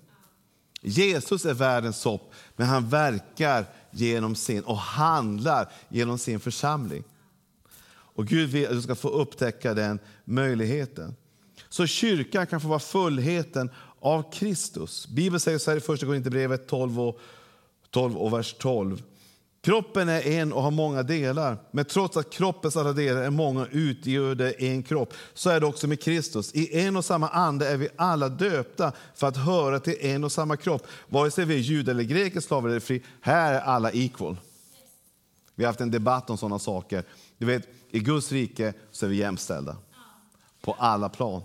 Jesus 0.82 1.44
är 1.44 1.54
världens 1.54 2.04
hopp, 2.04 2.32
men 2.56 2.66
han 2.66 2.88
verkar 2.88 3.64
genom 3.90 4.34
sin 4.34 4.64
och 4.64 4.78
handlar 4.78 5.72
genom 5.88 6.18
sin 6.18 6.40
församling. 6.40 7.04
Och 7.90 8.26
Gud 8.26 8.50
vill 8.50 8.66
att 8.66 8.72
du 8.72 8.82
ska 8.82 8.94
få 8.94 9.08
upptäcka 9.08 9.74
den 9.74 9.98
möjligheten. 10.24 11.16
Så 11.70 11.86
kyrkan 11.86 12.46
kan 12.46 12.60
få 12.60 12.68
vara 12.68 12.78
fullheten 12.78 13.70
av 14.00 14.32
Kristus. 14.32 15.08
Bibeln 15.08 15.40
säger 15.40 15.58
så 15.58 15.70
här 15.70 15.78
i 15.78 15.80
Första 15.80 16.06
Korinthierbrevet 16.06 16.68
12 16.68 17.00
och, 17.00 17.20
12 17.90 18.16
och 18.16 18.32
vers 18.32 18.54
12. 18.58 19.02
Kroppen 19.62 20.08
är 20.08 20.26
en 20.26 20.52
och 20.52 20.62
har 20.62 20.70
många 20.70 21.02
delar, 21.02 21.56
men 21.70 21.84
trots 21.84 22.16
att 22.16 22.30
kroppens 22.30 22.76
alla 22.76 22.92
delar 22.92 23.22
är 23.22 23.30
många 23.30 23.66
utgör 23.70 24.34
det 24.34 24.50
en 24.50 24.82
kropp. 24.82 25.14
Så 25.34 25.50
är 25.50 25.60
det 25.60 25.66
också 25.66 25.86
med 25.86 26.02
Kristus. 26.02 26.54
I 26.54 26.80
en 26.80 26.96
och 26.96 27.04
samma 27.04 27.28
ande 27.28 27.68
är 27.68 27.76
vi 27.76 27.88
alla 27.96 28.28
döpta 28.28 28.92
för 29.14 29.26
att 29.26 29.36
höra 29.36 29.80
till 29.80 29.96
en 30.00 30.24
och 30.24 30.32
samma 30.32 30.56
kropp. 30.56 30.86
Vare 31.08 31.30
sig 31.30 31.44
vi 31.44 31.54
är 31.54 31.58
judar 31.58 31.92
eller 31.92 32.04
greker, 32.04 32.40
slavar 32.40 32.68
eller 32.68 32.80
fri, 32.80 33.02
här 33.20 33.54
är 33.54 33.60
alla 33.60 33.90
equal. 33.90 34.36
Vi 35.54 35.64
har 35.64 35.68
haft 35.68 35.80
en 35.80 35.90
debatt 35.90 36.30
om 36.30 36.38
sådana 36.38 36.58
saker. 36.58 37.04
Du 37.38 37.46
vet, 37.46 37.68
I 37.90 37.98
Guds 37.98 38.32
rike 38.32 38.72
så 38.90 39.06
är 39.06 39.10
vi 39.10 39.16
jämställda 39.16 39.76
på 40.60 40.72
alla 40.78 41.08
plan. 41.08 41.42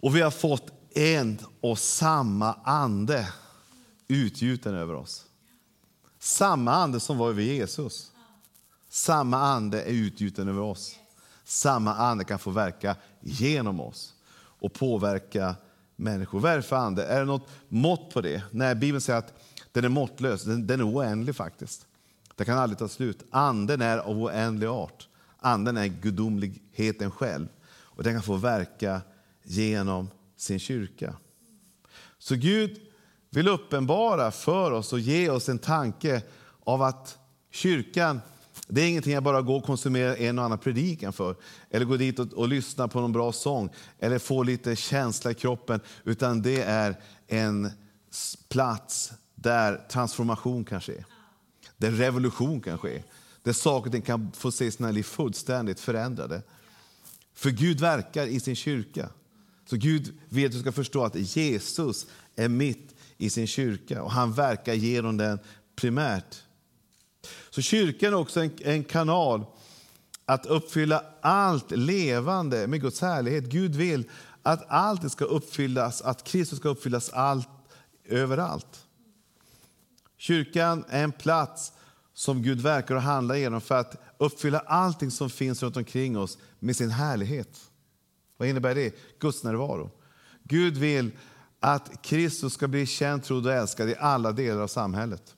Och 0.00 0.16
vi 0.16 0.20
har 0.20 0.30
fått 0.30 0.72
en 0.94 1.38
och 1.60 1.78
samma 1.78 2.54
ande 2.64 3.28
utgjuten 4.08 4.74
över 4.74 4.94
oss. 4.94 5.24
Samma 6.18 6.72
ande 6.72 7.00
som 7.00 7.18
var 7.18 7.28
över 7.28 7.42
Jesus. 7.42 8.12
Samma 8.88 9.38
ande 9.38 9.82
är 9.82 9.92
utgjuten 9.92 10.48
över 10.48 10.60
oss. 10.60 10.96
Samma 11.44 11.94
ande 11.94 12.24
kan 12.24 12.38
få 12.38 12.50
verka 12.50 12.96
genom 13.20 13.80
oss 13.80 14.14
och 14.60 14.72
påverka 14.72 15.54
människor. 15.96 16.40
Vad 16.40 16.52
är 16.52 16.56
det 16.56 16.62
för 16.62 16.76
ande? 16.76 17.04
Är 17.06 17.18
det 17.18 17.24
något 17.24 17.48
mått 17.68 18.10
på 18.10 18.20
det? 18.20 18.42
Nej, 18.50 18.74
Bibeln 18.74 19.00
säger 19.00 19.18
att 19.18 19.34
den 19.72 19.84
är 19.84 19.88
måttlös. 19.88 20.42
Den, 20.42 20.66
den 20.66 20.80
är 20.80 20.94
oändlig 20.94 21.36
faktiskt. 21.36 21.86
Det 22.34 22.44
kan 22.44 22.58
aldrig 22.58 22.78
ta 22.78 22.88
slut. 22.88 23.22
Anden 23.30 23.82
är 23.82 23.98
av 23.98 24.18
oändlig 24.18 24.66
art. 24.66 25.08
Anden 25.38 25.76
är 25.76 25.86
gudomligheten 25.86 27.10
själv 27.10 27.48
och 27.68 28.02
den 28.02 28.14
kan 28.14 28.22
få 28.22 28.36
verka 28.36 29.00
genom 29.48 30.10
sin 30.36 30.58
kyrka. 30.58 31.16
Så 32.18 32.34
Gud 32.34 32.80
vill 33.30 33.48
uppenbara 33.48 34.30
för 34.30 34.72
oss 34.72 34.92
och 34.92 35.00
ge 35.00 35.30
oss 35.30 35.48
en 35.48 35.58
tanke 35.58 36.22
av 36.64 36.82
att 36.82 37.18
kyrkan 37.50 38.20
det 38.70 38.80
är 38.80 38.88
ingenting 38.88 39.12
jag 39.12 39.22
bara 39.22 39.42
går 39.42 39.56
och 39.56 39.64
konsumerar 39.64 40.16
en 40.16 40.38
och 40.38 40.44
annan 40.44 40.58
predikan 40.58 41.12
för. 41.12 41.36
Eller 41.70 41.86
går 41.86 41.98
dit 41.98 42.18
och, 42.18 42.32
och 42.32 42.48
lyssnar 42.48 42.88
på 42.88 43.00
någon 43.00 43.12
bra 43.12 43.32
sång. 43.32 43.70
Eller 43.98 44.18
får 44.18 44.44
lite 44.44 44.76
känsla 44.76 45.30
i 45.30 45.34
kroppen. 45.34 45.80
Utan 46.04 46.42
det 46.42 46.62
är 46.62 47.00
en 47.26 47.70
plats 48.48 49.12
där 49.34 49.86
transformation 49.90 50.64
kan 50.64 50.80
ske. 50.80 51.04
Där 51.76 51.90
revolution 51.90 52.60
kan 52.60 52.78
ske. 52.78 53.02
Där 53.42 53.52
saker 53.52 53.88
och 53.88 53.92
ting 53.92 54.02
kan 54.02 54.32
få 54.32 54.52
se 54.52 54.70
sina 54.70 54.90
liv 54.90 55.02
fullständigt 55.02 55.80
förändrade. 55.80 56.42
För 57.34 57.50
Gud 57.50 57.80
verkar 57.80 58.26
i 58.26 58.40
sin 58.40 58.56
kyrka. 58.56 59.08
Så 59.70 59.76
Gud 59.76 60.18
vill 60.28 60.46
att 60.46 60.52
du 60.52 60.60
ska 60.60 60.72
förstå 60.72 61.04
att 61.04 61.14
Jesus 61.14 62.06
är 62.36 62.48
mitt 62.48 62.94
i 63.16 63.30
sin 63.30 63.46
kyrka 63.46 64.02
och 64.02 64.12
han 64.12 64.32
verkar 64.32 64.74
genom 64.74 65.16
den 65.16 65.38
primärt. 65.76 66.42
Så 67.50 67.62
kyrkan 67.62 68.12
är 68.12 68.16
också 68.16 68.40
en, 68.40 68.50
en 68.64 68.84
kanal 68.84 69.44
att 70.24 70.46
uppfylla 70.46 71.04
allt 71.20 71.70
levande 71.70 72.66
med 72.66 72.80
Guds 72.80 73.00
härlighet. 73.00 73.44
Gud 73.44 73.76
vill 73.76 74.10
att 74.42 74.64
allt 74.68 75.12
ska 75.12 75.24
uppfyllas, 75.24 76.02
att 76.02 76.24
Kristus 76.24 76.58
ska 76.58 76.68
uppfyllas 76.68 77.10
allt, 77.10 77.48
överallt. 78.04 78.86
Kyrkan 80.16 80.84
är 80.88 81.04
en 81.04 81.12
plats 81.12 81.72
som 82.14 82.42
Gud 82.42 82.60
verkar 82.60 82.94
och 82.94 83.02
handlar 83.02 83.34
genom 83.34 83.60
för 83.60 83.74
att 83.74 83.96
uppfylla 84.18 84.58
allting 84.58 85.10
som 85.10 85.30
finns 85.30 85.62
runt 85.62 85.76
omkring 85.76 86.18
oss 86.18 86.38
med 86.58 86.76
sin 86.76 86.90
härlighet. 86.90 87.67
Vad 88.38 88.48
innebär 88.48 88.74
det? 88.74 88.94
Guds 89.20 89.44
närvaro. 89.44 89.90
Gud 90.42 90.76
vill 90.76 91.10
att 91.60 92.02
Kristus 92.02 92.52
ska 92.52 92.68
bli 92.68 92.86
känd, 92.86 93.24
trodd 93.24 93.46
och 93.46 93.52
älskad 93.52 93.88
i 93.88 93.94
alla 93.98 94.32
delar 94.32 94.62
av 94.62 94.68
samhället. 94.68 95.34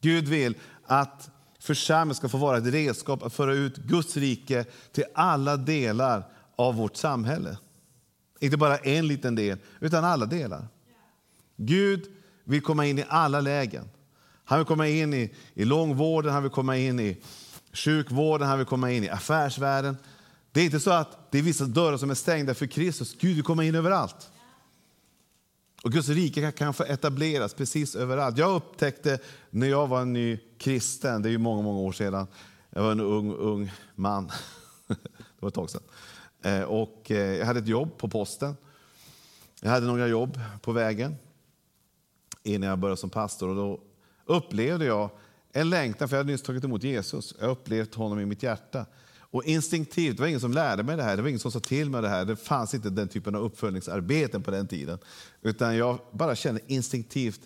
Gud 0.00 0.28
vill 0.28 0.56
att 0.86 1.30
församlingen 1.58 2.14
ska 2.14 2.28
få 2.28 2.38
vara 2.38 2.58
ett 2.58 2.66
redskap 2.66 3.22
att 3.22 3.34
föra 3.34 3.54
ut 3.54 3.76
Guds 3.76 4.16
rike 4.16 4.64
till 4.92 5.04
alla 5.14 5.56
delar 5.56 6.28
av 6.56 6.74
vårt 6.74 6.96
samhälle. 6.96 7.58
Inte 8.40 8.56
bara 8.56 8.76
en 8.76 9.06
liten 9.06 9.34
del, 9.34 9.58
utan 9.80 10.04
alla 10.04 10.26
delar. 10.26 10.68
Gud 11.56 12.06
vill 12.44 12.62
komma 12.62 12.86
in 12.86 12.98
i 12.98 13.04
alla 13.08 13.40
lägen. 13.40 13.90
Han 14.44 14.58
vill 14.58 14.66
komma 14.66 14.88
in 14.88 15.14
i, 15.14 15.34
i 15.54 15.64
långvården, 15.64 16.32
han 16.32 16.42
vill 16.42 16.52
komma 16.52 16.76
in 16.76 17.00
i 17.00 17.16
sjukvården, 17.72 18.48
han 18.48 18.58
vill 18.58 18.66
komma 18.66 18.90
in 18.90 19.04
i 19.04 19.08
affärsvärlden. 19.08 19.96
Det 20.54 20.60
är 20.60 20.64
inte 20.64 20.80
så 20.80 20.90
att 20.90 21.32
det 21.32 21.38
är 21.38 21.42
vissa 21.42 21.64
dörrar 21.64 21.96
som 21.96 22.10
är 22.10 22.14
stängda 22.14 22.54
för 22.54 22.66
Kristus. 22.66 23.16
Gud 23.20 23.34
vill 23.34 23.44
komma 23.44 23.64
in 23.64 23.74
överallt. 23.74 24.30
Och 25.82 25.92
Guds 25.92 26.08
rike 26.08 26.52
kan 26.52 26.74
få 26.74 26.84
etableras 26.84 27.54
precis 27.54 27.96
överallt. 27.96 28.38
Jag 28.38 28.54
upptäckte 28.54 29.18
när 29.50 29.66
jag 29.66 29.86
var 29.86 30.02
en 30.02 30.12
ny 30.12 30.38
kristen, 30.58 31.22
det 31.22 31.28
är 31.28 31.30
ju 31.30 31.38
många, 31.38 31.62
många 31.62 31.78
år 31.78 31.92
sedan, 31.92 32.26
jag 32.70 32.82
var 32.82 32.92
en 32.92 33.00
ung, 33.00 33.34
ung 33.34 33.72
man, 33.94 34.26
det 34.86 34.96
var 35.40 35.48
ett 35.48 35.54
tag 35.54 35.70
sedan, 35.70 35.82
eh, 36.42 36.62
och 36.62 37.10
eh, 37.10 37.36
jag 37.36 37.46
hade 37.46 37.58
ett 37.58 37.68
jobb 37.68 37.98
på 37.98 38.08
posten. 38.08 38.56
Jag 39.60 39.70
hade 39.70 39.86
några 39.86 40.08
jobb 40.08 40.40
på 40.62 40.72
vägen 40.72 41.16
innan 42.42 42.68
jag 42.68 42.78
började 42.78 43.00
som 43.00 43.10
pastor 43.10 43.48
och 43.48 43.56
då 43.56 43.80
upplevde 44.24 44.84
jag 44.84 45.10
en 45.52 45.70
längtan, 45.70 46.08
för 46.08 46.16
jag 46.16 46.20
hade 46.20 46.32
nyss 46.32 46.42
tagit 46.42 46.64
emot 46.64 46.82
Jesus. 46.82 47.34
Jag 47.40 47.50
upplevt 47.50 47.94
honom 47.94 48.20
i 48.20 48.26
mitt 48.26 48.42
hjärta. 48.42 48.86
Och 49.34 49.44
instinktivt, 49.44 50.16
det 50.16 50.22
var 50.22 50.28
ingen 50.28 50.40
som 50.40 50.52
lärde 50.52 50.82
mig 50.82 50.96
det 50.96 51.02
här, 51.02 51.16
det 51.16 51.22
var 51.22 51.28
ingen 51.28 51.40
som 51.40 51.52
sa 51.52 51.60
till 51.60 51.90
mig 51.90 52.02
det 52.02 52.08
här. 52.08 52.24
Det 52.24 52.36
fanns 52.36 52.74
inte 52.74 52.90
den 52.90 53.08
typen 53.08 53.34
av 53.34 53.42
uppföljningsarbeten 53.42 54.42
på 54.42 54.50
den 54.50 54.68
tiden. 54.68 54.98
Utan 55.42 55.76
jag 55.76 55.98
bara 56.12 56.36
kände 56.36 56.60
instinktivt 56.66 57.40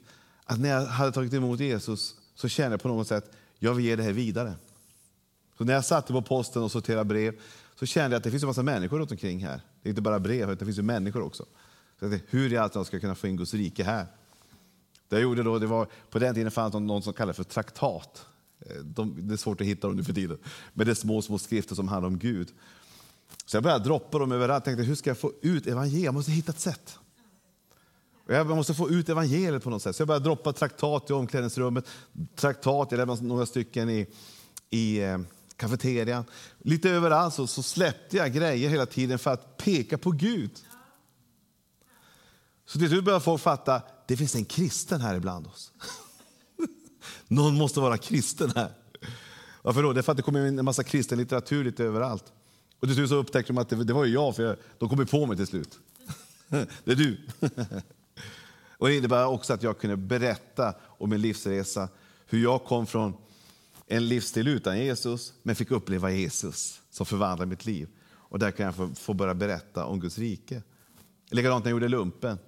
att 0.44 0.60
när 0.60 0.68
jag 0.68 0.86
hade 0.86 1.12
tagit 1.12 1.32
emot 1.32 1.60
Jesus 1.60 2.14
så 2.34 2.48
kände 2.48 2.72
jag 2.72 2.82
på 2.82 2.88
något 2.88 3.08
sätt, 3.08 3.32
jag 3.58 3.74
vill 3.74 3.84
ge 3.84 3.96
det 3.96 4.02
här 4.02 4.12
vidare. 4.12 4.54
Så 5.58 5.64
när 5.64 5.74
jag 5.74 5.84
satte 5.84 6.12
på 6.12 6.22
posten 6.22 6.62
och 6.62 6.70
sorterade 6.70 7.04
brev 7.04 7.34
så 7.74 7.86
kände 7.86 8.14
jag 8.14 8.18
att 8.18 8.24
det 8.24 8.30
finns 8.30 8.42
en 8.42 8.46
massa 8.46 8.62
människor 8.62 8.98
runt 8.98 9.10
omkring 9.10 9.44
här. 9.44 9.60
Det 9.82 9.88
är 9.88 9.90
inte 9.90 10.02
bara 10.02 10.18
brev, 10.18 10.42
utan 10.42 10.56
det 10.56 10.64
finns 10.64 10.78
ju 10.78 10.82
människor 10.82 11.22
också. 11.22 11.44
Så 11.98 12.04
jag 12.04 12.10
tänkte, 12.10 12.36
hur 12.36 12.52
i 12.52 12.56
allt 12.56 12.72
ska 12.72 12.96
jag 12.96 13.00
kunna 13.00 13.14
få 13.14 13.26
in 13.26 13.36
Guds 13.36 13.54
rike 13.54 13.84
här? 13.84 14.06
Det 15.08 15.16
jag 15.16 15.22
gjorde 15.22 15.42
då, 15.42 15.58
det 15.58 15.66
var, 15.66 15.88
på 16.10 16.18
den 16.18 16.34
tiden 16.34 16.50
fanns 16.50 16.72
det 16.72 16.80
något 16.80 17.04
som 17.04 17.12
kallades 17.12 17.36
för 17.36 17.44
traktat. 17.44 18.26
Eh, 18.60 18.76
de, 18.76 19.28
det 19.28 19.34
är 19.34 19.36
svårt 19.36 19.60
att 19.60 19.66
hitta 19.66 19.86
dem 19.86 19.96
nu 19.96 20.04
för 20.04 20.12
tiden. 20.12 20.38
Men 20.74 20.86
det 20.86 20.92
är 20.92 20.94
små, 20.94 21.22
små 21.22 21.38
skrifter 21.38 21.74
som 21.74 21.88
handlar 21.88 22.08
om 22.08 22.18
Gud. 22.18 22.48
Så 23.46 23.56
jag 23.56 23.64
började 23.64 23.84
droppa 23.84 24.18
dem 24.18 24.32
överallt. 24.32 24.66
Jag 24.66 24.76
tänkte, 24.76 24.88
hur 24.88 24.94
ska 24.94 25.10
jag 25.10 25.18
få 25.18 25.32
ut 25.42 25.66
evangeliet? 25.66 26.04
Jag 26.04 26.14
måste 26.14 26.32
hitta 26.32 26.52
ett 26.52 26.60
sätt. 26.60 26.98
Jag 28.26 28.46
måste 28.46 28.74
få 28.74 28.90
ut 28.90 29.08
evangeliet 29.08 29.62
på 29.62 29.70
något 29.70 29.82
sätt. 29.82 29.96
Så 29.96 30.00
jag 30.00 30.08
började 30.08 30.24
droppa 30.24 30.52
traktat 30.52 31.10
i 31.10 31.12
omklädningsrummet. 31.12 31.84
Traktat, 32.36 32.88
jag 32.90 32.98
lämnade 32.98 33.24
några 33.24 33.46
stycken 33.46 33.90
i, 33.90 34.06
i 34.70 34.98
eh, 34.98 35.18
kafeterian. 35.56 36.24
Lite 36.58 36.90
överallt 36.90 37.34
så, 37.34 37.46
så 37.46 37.62
släppte 37.62 38.16
jag 38.16 38.32
grejer 38.32 38.70
hela 38.70 38.86
tiden 38.86 39.18
för 39.18 39.30
att 39.30 39.56
peka 39.56 39.98
på 39.98 40.10
Gud. 40.10 40.50
Så 42.66 42.78
till 42.78 42.88
slut 42.88 43.04
började 43.04 43.24
folk 43.24 43.42
fatta, 43.42 43.82
det 44.06 44.16
finns 44.16 44.34
en 44.34 44.44
kristen 44.44 45.00
här 45.00 45.14
ibland 45.14 45.46
oss. 45.46 45.72
Någon 47.28 47.54
måste 47.54 47.80
vara 47.80 47.98
kristen 47.98 48.52
här. 48.56 48.72
Varför 49.62 49.82
då? 49.82 49.92
Det 49.92 50.00
är 50.00 50.02
för 50.02 50.12
att 50.12 50.16
det 50.16 50.22
kommer 50.22 50.46
in 50.46 50.58
en 50.58 50.64
massa 50.64 50.84
kristen 50.84 51.18
litteratur 51.18 51.64
lite 51.64 51.84
överallt. 51.84 52.24
Och 52.80 52.88
till 52.88 52.94
slut 52.94 53.08
så 53.08 53.16
upptäckte 53.16 53.52
de 53.52 53.58
att 53.58 53.68
det, 53.68 53.84
det 53.84 53.92
var 53.92 54.04
ju 54.04 54.12
jag, 54.12 54.36
för 54.36 54.42
jag, 54.42 54.56
de 54.78 54.88
kom 54.88 54.98
ju 54.98 55.06
på 55.06 55.26
mig 55.26 55.36
till 55.36 55.46
slut. 55.46 55.78
det 56.84 56.92
är 56.92 56.96
du. 56.96 57.20
och 58.78 58.88
det 58.88 58.96
innebär 58.96 59.26
också 59.26 59.52
att 59.52 59.62
jag 59.62 59.78
kunde 59.78 59.96
berätta 59.96 60.74
om 60.82 61.10
min 61.10 61.20
livsresa, 61.20 61.88
hur 62.26 62.42
jag 62.42 62.64
kom 62.64 62.86
från 62.86 63.14
en 63.86 64.08
livsstil 64.08 64.48
utan 64.48 64.78
Jesus, 64.78 65.32
men 65.42 65.56
fick 65.56 65.70
uppleva 65.70 66.10
Jesus 66.10 66.80
som 66.90 67.06
förvandlade 67.06 67.50
mitt 67.50 67.66
liv. 67.66 67.88
Och 68.08 68.38
där 68.38 68.50
kan 68.50 68.66
jag 68.66 68.74
få, 68.74 68.88
få 68.94 69.14
börja 69.14 69.34
berätta 69.34 69.84
om 69.84 70.00
Guds 70.00 70.18
rike. 70.18 70.62
Likadant 71.30 71.64
när 71.64 71.70
jag 71.70 71.76
gjorde 71.76 71.88
lumpen 71.88 72.38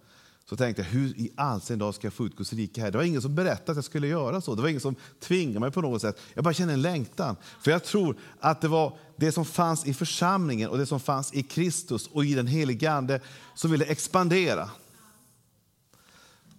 så 0.50 0.56
tänkte 0.56 0.82
jag, 0.82 0.88
hur 0.88 1.08
i 1.08 1.32
all 1.36 1.60
sin 1.60 1.78
dag 1.78 1.94
ska 1.94 2.06
jag 2.06 2.12
få 2.12 2.26
ut 2.26 2.36
Guds 2.36 2.52
rike 2.52 2.80
här? 2.80 2.90
Det 2.90 2.98
var 2.98 3.04
ingen 3.04 3.22
som 3.22 3.34
berättade 3.34 3.70
att 3.70 3.76
jag 3.76 3.84
skulle 3.84 4.06
göra 4.06 4.40
så. 4.40 4.54
Det 4.54 4.62
var 4.62 4.68
ingen 4.68 4.80
som 4.80 4.94
tvingade 5.20 5.60
mig 5.60 5.70
på 5.70 5.80
något 5.80 6.02
sätt. 6.02 6.18
Jag 6.34 6.44
bara 6.44 6.54
kände 6.54 6.74
en 6.74 6.82
längtan. 6.82 7.36
För 7.60 7.70
jag 7.70 7.84
tror 7.84 8.16
att 8.40 8.60
det 8.60 8.68
var 8.68 8.96
det 9.16 9.32
som 9.32 9.44
fanns 9.44 9.86
i 9.86 9.94
församlingen 9.94 10.70
och 10.70 10.78
det 10.78 10.86
som 10.86 11.00
fanns 11.00 11.34
i 11.34 11.42
Kristus 11.42 12.06
och 12.06 12.24
i 12.24 12.34
den 12.34 12.46
helige 12.46 12.92
Ande 12.92 13.20
som 13.54 13.70
ville 13.70 13.84
expandera. 13.84 14.70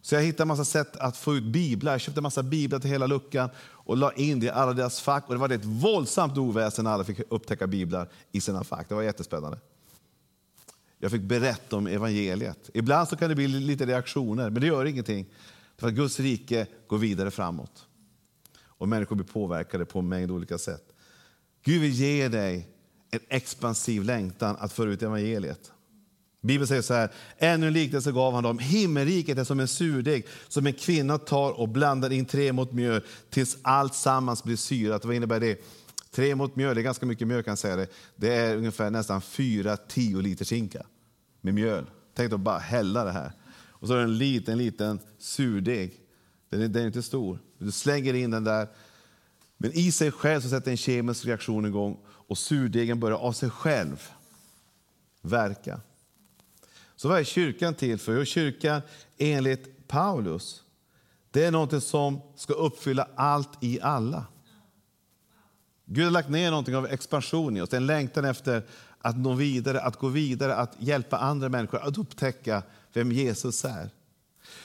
Så 0.01 0.15
jag 0.15 0.21
hittade 0.21 0.48
massa 0.48 0.65
sätt 0.65 0.98
att 0.98 1.17
få 1.17 1.36
ut 1.36 1.43
biblar. 1.43 1.91
Jag 1.91 2.01
köpte 2.01 2.21
massa 2.21 2.43
biblar 2.43 2.79
till 2.79 2.89
hela 2.89 3.07
luckan 3.07 3.50
och 3.67 3.98
la 3.98 4.12
in 4.12 4.39
det 4.39 4.45
i 4.45 4.50
alla 4.50 4.74
deras 4.74 5.01
fack. 5.01 5.27
Och 5.27 5.33
det 5.33 5.39
var 5.39 5.50
ett 5.50 5.65
våldsamt 5.65 6.38
oväsen 6.38 6.86
när 6.86 6.91
alla 6.91 7.03
fick 7.03 7.19
upptäcka 7.29 7.67
biblar 7.67 8.10
i 8.31 8.41
sina 8.41 8.63
fack. 8.63 8.89
Det 8.89 8.95
var 8.95 9.01
jättespännande. 9.01 9.57
Jag 11.03 11.12
fick 11.12 11.22
berätta 11.22 11.75
om 11.75 11.88
evangeliet. 11.88 12.70
Ibland 12.74 13.08
så 13.08 13.15
kan 13.15 13.29
det 13.29 13.36
bli 13.36 13.48
lite 13.48 13.86
reaktioner, 13.86 14.50
men 14.50 14.62
det 14.62 14.67
gör 14.67 14.86
ingenting. 14.86 15.25
För 15.77 15.88
att 15.88 15.93
Guds 15.93 16.20
rike 16.20 16.67
går 16.88 16.98
vidare 16.98 17.31
framåt. 17.31 17.88
Och 18.63 18.89
människor 18.89 19.15
blir 19.15 19.25
påverkade 19.25 19.86
på 19.86 20.00
en 20.00 20.10
mängd 20.10 20.31
olika 20.31 20.58
sätt. 20.58 20.84
Gud 21.63 21.81
vill 21.81 21.91
ge 21.91 22.27
dig 22.27 22.67
en 23.12 23.20
expansiv 23.29 24.03
längtan 24.03 24.55
att 24.60 24.74
föra 24.74 24.91
ut 24.91 25.03
evangeliet. 25.03 25.72
Bibeln 26.41 26.67
säger 26.67 26.81
så 26.81 26.93
här, 26.93 27.12
ännu 27.38 27.67
en 27.67 27.74
liknelse 27.74 28.12
gav 28.12 28.34
han 28.34 28.43
dem. 28.43 28.60
Himmelriket 28.60 29.38
är 29.38 29.43
som 29.43 29.60
en 29.60 29.67
surdeg 29.67 30.25
som 30.48 30.67
en 30.67 30.74
kvinna 30.74 31.17
tar 31.17 31.51
och 31.51 31.70
blandar 31.70 32.12
in 32.12 32.25
tre 32.25 32.53
mot 32.53 32.72
mjöl 32.72 33.01
tills 33.29 33.58
allt 33.62 33.96
sammans 33.96 34.43
blir 34.43 34.55
syrat. 34.55 35.05
Vad 35.05 35.15
innebär 35.15 35.39
det? 35.39 35.63
Tre 36.12 36.36
mot 36.36 36.56
mjöl, 36.56 36.75
det 36.75 36.82
är 36.82 36.84
ganska 36.84 37.06
mycket 37.06 37.27
mjöl 37.27 37.44
kan 37.44 37.51
jag 37.51 37.58
säga 37.58 37.76
det. 37.76 37.88
Det 38.15 38.36
är 38.36 38.58
ungefär 38.58 38.89
nästan 38.89 39.21
fyra 39.21 39.78
tio 39.78 40.21
liter 40.21 40.45
skinka 40.45 40.86
med 41.41 41.54
mjöl. 41.54 41.89
Tänk 42.13 42.34
att 42.34 42.39
bara 42.39 42.60
hälla 42.60 43.04
det 43.04 43.12
här. 43.12 43.32
Och 43.54 43.88
så 43.88 43.93
är 43.93 43.97
det 43.97 44.04
en 44.04 44.17
liten, 44.17 44.58
liten 44.58 45.00
surdeg. 45.17 46.00
Den 46.50 46.62
är, 46.62 46.67
den 46.67 46.82
är 46.82 46.88
inte 46.88 47.04
stor. 47.04 47.39
Du 47.58 47.71
slänger 47.71 48.13
in 48.13 48.32
den 48.32 48.43
där. 48.43 48.67
Men 49.58 49.71
i 49.74 49.91
sig 49.91 50.12
själv 50.12 50.41
så 50.41 50.50
sätter 50.50 50.71
en 50.71 50.78
kemisk 50.78 51.26
reaktion 51.26 51.65
igång 51.65 52.00
och 52.08 52.38
surdegen 52.38 53.00
börjar 53.00 53.17
av 53.17 53.32
sig 53.32 53.50
själv 53.50 54.10
verka. 55.21 55.82
Så 56.95 57.08
vad 57.08 57.19
är 57.19 57.24
kyrkan 57.24 57.74
till 57.74 58.00
för? 58.00 58.17
Jo, 58.17 58.26
kyrkan 58.26 58.82
enligt 59.17 59.88
Paulus, 59.88 60.63
det 61.32 61.45
är 61.45 61.52
något 61.52 61.84
som 61.84 62.21
ska 62.36 62.54
uppfylla 62.54 63.08
allt 63.15 63.63
i 63.63 63.82
alla. 63.82 64.26
Gud 65.93 66.04
har 66.04 66.12
lagt 66.12 66.30
ner 66.30 66.49
någonting 66.49 66.75
av 66.75 66.86
expansion 66.86 67.58
i 67.58 67.62
oss, 67.62 67.73
en 67.73 67.86
längtan 67.86 68.25
efter 68.25 68.63
att 69.01 69.17
nå 69.17 69.34
vidare, 69.34 69.82
att 69.82 69.97
gå 69.97 70.08
vidare, 70.08 70.56
att 70.56 70.75
hjälpa 70.80 71.17
andra 71.17 71.49
människor 71.49 71.82
att 71.82 71.97
upptäcka 71.97 72.63
vem 72.93 73.12
Jesus 73.12 73.65
är. 73.65 73.89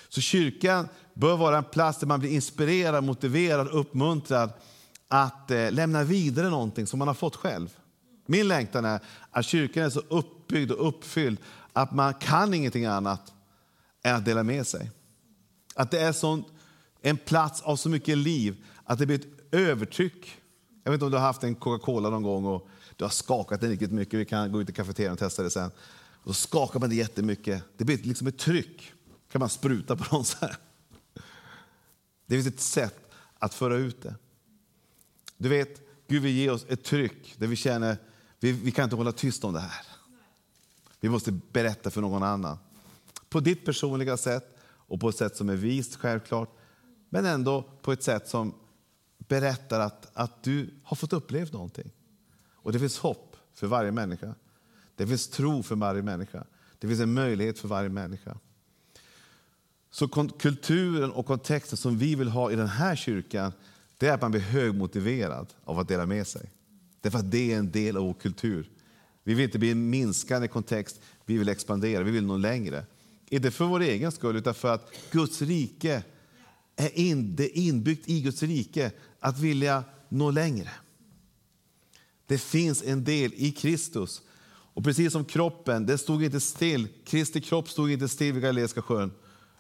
Så 0.09 0.21
kyrkan 0.21 0.89
bör 1.15 1.37
vara 1.37 1.59
en 1.59 1.65
plats 1.65 1.99
där 1.99 2.07
man 2.07 2.21
blir 2.21 2.31
inspirerad, 2.31 3.05
motiverad, 3.05 3.69
uppmuntrad 3.69 4.53
att 5.09 5.51
eh, 5.51 5.73
lämna 5.73 6.05
vidare 6.05 6.51
någonting 6.51 6.87
som 6.87 6.99
man 6.99 7.09
har 7.09 7.15
fått 7.15 7.37
själv. 7.37 7.77
Min 8.27 8.49
längtan 8.49 8.85
är 8.85 9.01
att 9.31 9.45
kyrkan 9.45 9.85
är 9.85 9.91
så 9.91 10.03
uppbyggd 10.09 10.71
och 10.71 10.89
uppfylld 10.89 11.39
att 11.73 11.93
man 11.93 12.15
kan 12.15 12.55
ingenting 12.55 12.85
annat 12.85 13.33
än 14.03 14.17
att 14.17 14.25
dela 14.25 14.43
med 14.43 14.67
sig. 14.67 14.91
Att 15.75 15.91
det 15.91 16.01
är 16.01 16.13
sånt, 16.13 16.47
en 17.01 17.17
plats 17.17 17.63
av 17.63 17.77
så 17.77 17.89
mycket 17.89 18.19
liv 18.19 18.65
att 18.85 18.99
det 18.99 19.07
blir 19.07 19.19
ett 19.19 19.55
övertryck. 19.55 20.41
Jag 20.87 20.91
vet 20.91 20.97
inte 20.97 21.05
om 21.05 21.11
du 21.11 21.17
har 21.17 21.25
haft 21.25 21.45
en 21.45 21.55
Coca-Cola 21.55 22.11
någon 22.11 22.23
gång 22.23 22.45
och 22.45 22.69
du 22.97 23.05
har 23.05 23.11
skakat 23.11 23.61
den 23.61 23.71
riktigt 23.71 23.93
mycket. 23.93 24.21
Vi 24.21 24.25
kan 24.25 24.53
gå 24.53 24.61
ut 24.61 24.71
i 24.71 24.73
kafeterian 24.73 25.13
och 25.13 25.19
testa 25.19 25.43
det 25.43 25.51
sen. 25.51 25.71
Och 25.99 26.37
så 26.37 26.49
skakar 26.49 26.81
man 26.81 26.89
det 26.89 26.97
jättemycket. 26.97 27.63
Det 27.77 27.85
blir 27.85 27.99
liksom 27.99 28.27
ett 28.27 28.39
tryck. 28.39 28.93
kan 29.33 29.39
man 29.39 29.49
spruta 29.49 29.97
på 29.97 30.05
någon 30.15 30.25
så 30.25 30.37
här. 30.41 30.57
Det 32.27 32.35
finns 32.35 32.47
ett 32.47 32.61
sätt 32.61 33.11
att 33.39 33.55
föra 33.55 33.77
ut 33.77 34.03
det. 34.03 34.15
Du 35.37 35.49
vet, 35.49 35.81
Gud 36.09 36.23
vill 36.23 36.33
ge 36.33 36.51
oss 36.51 36.67
ett 36.69 36.85
tryck 36.85 37.35
där 37.39 37.47
vi 37.47 37.57
känner 37.57 37.97
vi, 38.41 38.53
vi 38.53 38.71
kan 38.71 38.85
inte 38.85 38.97
hålla 38.97 39.13
tyst 39.13 39.45
om 39.45 39.53
det 39.53 39.61
här. 39.61 39.87
Vi 41.01 41.09
måste 41.09 41.33
berätta 41.33 41.91
för 41.91 42.01
någon 42.01 42.23
annan. 42.23 42.59
På 43.29 43.41
ditt 43.41 43.65
personliga 43.65 44.17
sätt 44.17 44.57
och 44.65 45.01
på 45.01 45.09
ett 45.09 45.17
sätt 45.17 45.37
som 45.37 45.49
är 45.49 45.57
vist, 45.57 45.97
självklart. 45.97 46.57
Men 47.09 47.25
ändå 47.25 47.65
på 47.83 47.93
ett 47.93 48.03
sätt 48.03 48.29
som 48.29 48.55
berättar 49.29 49.81
att, 49.81 50.11
att 50.13 50.43
du 50.43 50.71
har 50.83 50.97
fått 50.97 51.13
uppleva 51.13 51.51
någonting. 51.53 51.91
Och 52.53 52.73
det 52.73 52.79
finns 52.79 52.99
hopp 52.99 53.37
för 53.55 53.67
varje 53.67 53.93
människa. 53.93 54.35
Det 54.97 55.07
finns 55.07 55.29
tro 55.29 55.63
för 55.63 55.75
varje 55.77 56.03
människa. 56.03 56.45
Det 56.79 56.89
finns 56.89 57.01
en 57.01 57.15
möjlighet 57.15 57.59
för 57.59 57.69
varje 57.69 57.89
människa. 57.89 58.39
Så 59.91 60.09
kulturen 60.39 61.11
och 61.11 61.27
kontexten 61.27 61.77
som 61.77 61.99
vi 61.99 62.15
vill 62.15 62.29
ha 62.29 62.53
i 62.53 62.57
den 62.57 62.69
här 62.69 62.97
kyrkan, 62.97 63.53
det 63.99 64.07
är 64.07 64.15
att 64.15 64.23
man 64.23 64.31
blir 64.31 64.41
högmotiverad 64.41 65.55
av 65.65 65.79
att 65.79 65.89
dela 65.89 66.07
med 66.07 66.27
sig. 66.27 66.51
Därför 67.01 67.19
att 67.19 67.31
det 67.31 67.53
är 67.53 67.59
en 67.59 67.71
del 67.71 67.97
av 67.97 68.03
vår 68.03 68.15
kultur. 68.15 68.71
Vi 69.25 69.35
vill 69.35 69.45
inte 69.45 69.59
bli 69.59 69.71
en 69.71 69.91
minskande 69.91 70.49
kontext, 70.49 71.01
vi 71.25 71.39
vill 71.39 71.49
expandera, 71.49 72.03
vi 72.03 72.11
vill 72.11 72.27
nå 72.27 72.37
längre. 72.37 72.85
Inte 73.29 73.51
för 73.51 73.65
vår 73.65 73.81
egen 73.81 74.13
skull, 74.13 74.37
utan 74.37 74.55
för 74.55 74.75
att 74.75 74.93
Guds 75.11 75.43
rike 75.43 76.03
är 76.77 76.99
in, 76.99 77.37
det 77.37 77.59
är 77.59 77.63
inbyggt 77.63 78.09
i 78.09 78.21
Guds 78.21 78.43
rike 78.43 78.93
att 79.21 79.39
vilja 79.39 79.85
nå 80.09 80.31
längre. 80.31 80.71
Det 82.27 82.39
finns 82.39 82.83
en 82.83 83.05
del 83.05 83.33
i 83.37 83.53
Kristus. 83.53 84.23
Och 84.77 84.85
precis 84.85 85.13
som 85.13 85.25
kroppen, 85.25 85.87
det 85.87 85.99
stod 85.99 86.25
inte 86.25 86.41
still. 86.41 86.89
Kristi 87.05 87.41
kropp 87.41 87.69
stod 87.69 87.91
inte 87.91 88.09
still 88.09 88.33
vid 88.33 88.43
Galileiska 88.43 88.83
sjön, 88.83 89.13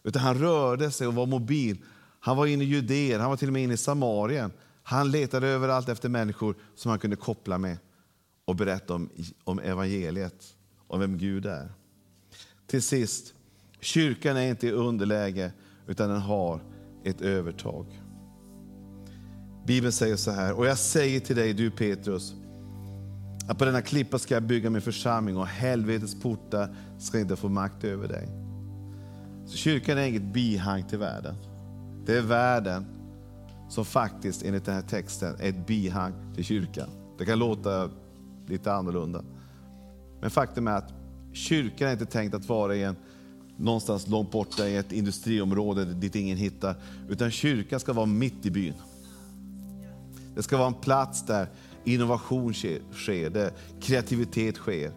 utan 0.03 0.23
han 0.23 0.39
rörde 0.39 0.91
sig 0.91 1.07
och 1.07 1.15
var 1.15 1.27
mobil. 1.27 1.79
Han 2.21 2.37
var 2.37 2.47
inne 2.47 2.65
i 2.65 2.67
Judeen, 2.67 3.21
han 3.21 3.31
var 3.31 3.37
till 3.37 3.49
och 3.49 3.53
med 3.53 3.63
inne 3.63 3.75
i 3.75 3.77
Samarien. 3.77 4.53
Han 4.83 5.11
letade 5.11 5.47
överallt 5.47 5.89
efter 5.89 6.09
människor 6.09 6.55
som 6.75 6.91
han 6.91 6.99
kunde 6.99 7.17
koppla 7.17 7.59
med 7.59 7.79
och 8.45 8.57
berätta 8.57 8.95
om, 8.95 9.11
om 9.45 9.59
evangeliet, 9.59 10.55
om 10.87 11.01
vem 11.01 11.19
Gud 11.19 11.47
är. 11.47 11.73
Till 12.67 12.83
sist, 12.83 13.35
kyrkan 13.81 14.37
är 14.37 14.49
inte 14.49 14.67
i 14.67 14.73
underläge, 14.73 15.53
utan 15.87 16.11
den 16.11 16.21
har 16.21 16.61
ett 17.07 17.21
övertag. 17.21 17.87
Bibeln 19.67 19.93
säger 19.93 20.17
så 20.17 20.31
här, 20.31 20.53
och 20.53 20.67
jag 20.67 20.79
säger 20.79 21.21
till 21.21 21.37
dig, 21.37 21.55
du 21.55 21.71
Petrus, 21.71 22.35
att 23.49 23.59
på 23.59 23.65
denna 23.65 23.83
klippa 23.83 24.19
ska 24.19 24.35
jag 24.35 24.43
bygga 24.43 24.71
min 24.71 24.83
församling 24.83 25.37
och 25.37 25.47
helvetets 25.47 26.21
portar 26.21 26.75
ska 26.99 27.21
inte 27.21 27.37
få 27.37 27.49
makt 27.49 27.85
över 27.85 28.09
dig. 28.09 28.29
Så 29.47 29.57
kyrkan 29.57 29.99
är 29.99 30.03
inget 30.03 30.33
bihang 30.35 30.83
till 30.83 30.99
världen. 30.99 31.35
Det 32.07 32.17
är 32.17 32.23
världen 32.23 32.87
som 33.69 33.85
faktiskt 33.85 34.45
enligt 34.45 34.65
den 34.65 34.75
här 34.75 34.83
texten 34.83 35.35
är 35.41 35.49
ett 35.49 35.67
bihang 35.67 36.35
till 36.35 36.45
kyrkan. 36.45 36.89
Det 37.19 37.25
kan 37.25 37.39
låta 37.39 37.91
lite 38.47 38.73
annorlunda. 38.73 39.25
Men 40.21 40.31
faktum 40.31 40.69
är 40.69 40.77
att 40.77 40.93
kyrkan 41.33 41.89
är 41.89 41.93
inte 41.93 42.07
tänkt 42.07 42.35
att 42.35 42.49
vara 42.49 42.75
i 42.75 42.83
en, 42.83 42.97
någonstans 43.57 44.09
långt 44.09 44.31
borta 44.31 44.69
i 44.69 44.77
ett 44.77 44.93
industriområde 44.93 45.85
dit 45.85 46.15
ingen 46.15 46.37
hittar. 46.37 46.75
Utan 47.09 47.31
kyrkan 47.31 47.81
ska 47.81 47.93
vara 47.93 48.07
mitt 48.07 48.47
i 48.47 48.51
byn. 48.51 48.75
Det 50.35 50.43
ska 50.43 50.57
vara 50.57 50.67
en 50.67 50.75
plats 50.75 51.27
där 51.27 51.49
innovation 51.85 52.55
sker, 52.93 53.31
där 53.31 53.53
kreativitet 53.81 54.57
sker. 54.57 54.93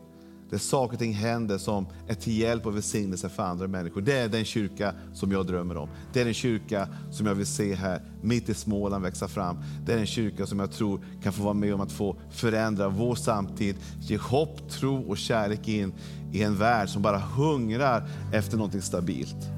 Där 0.50 0.58
saker 0.58 0.94
och 0.94 1.00
ting 1.00 1.14
händer 1.14 1.58
som 1.58 1.88
är 2.08 2.14
till 2.14 2.38
hjälp 2.38 2.66
och 2.66 2.76
välsignelse 2.76 3.30
för 3.30 3.44
andra 3.44 3.68
människor. 3.68 4.02
Det 4.02 4.18
är 4.18 4.30
den 4.30 4.46
kyrka 4.46 4.94
som 5.14 5.32
jag 5.32 5.48
drömmer 5.48 5.78
om. 5.78 5.90
Det 6.14 6.22
är 6.22 6.26
den 6.26 6.34
kyrka 6.34 6.88
som 7.12 7.26
jag 7.26 7.36
vill 7.36 7.46
se 7.46 7.76
här 7.76 8.02
mitt 8.22 8.50
i 8.50 8.54
Småland 8.54 9.04
växa 9.04 9.28
fram. 9.28 9.58
Det 9.86 9.94
är 9.94 9.98
den 9.98 10.06
kyrka 10.06 10.46
som 10.46 10.60
jag 10.60 10.72
tror 10.72 11.02
kan 11.24 11.34
få 11.34 11.44
vara 11.44 11.54
med 11.54 11.74
om 11.74 11.82
att 11.82 11.92
få 11.92 12.16
förändra 12.32 12.90
vår 12.90 13.16
samtid, 13.16 13.76
ge 14.02 14.18
hopp, 14.18 14.70
tro 14.70 15.02
och 15.02 15.18
kärlek 15.18 15.68
in 15.68 15.94
i 16.34 16.44
en 16.44 16.58
värld 16.58 16.90
som 16.90 17.02
bara 17.02 17.18
hungrar 17.20 18.10
efter 18.34 18.58
något 18.58 18.84
stabilt. 18.84 19.50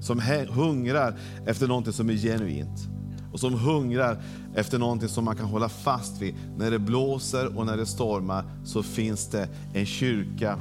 Som 0.00 0.20
hungrar 0.48 1.18
efter 1.46 1.66
något 1.66 1.94
som 1.94 2.10
är 2.10 2.14
genuint 2.14 2.95
och 3.36 3.40
som 3.40 3.54
hungrar 3.54 4.22
efter 4.54 4.78
någonting 4.78 5.08
som 5.08 5.24
man 5.24 5.36
kan 5.36 5.46
hålla 5.46 5.68
fast 5.68 6.22
vid. 6.22 6.34
När 6.56 6.70
det 6.70 6.78
blåser 6.78 7.58
och 7.58 7.66
när 7.66 7.76
det 7.76 7.86
stormar 7.86 8.44
så 8.64 8.82
finns 8.82 9.26
det 9.26 9.48
en 9.74 9.86
kyrka 9.86 10.58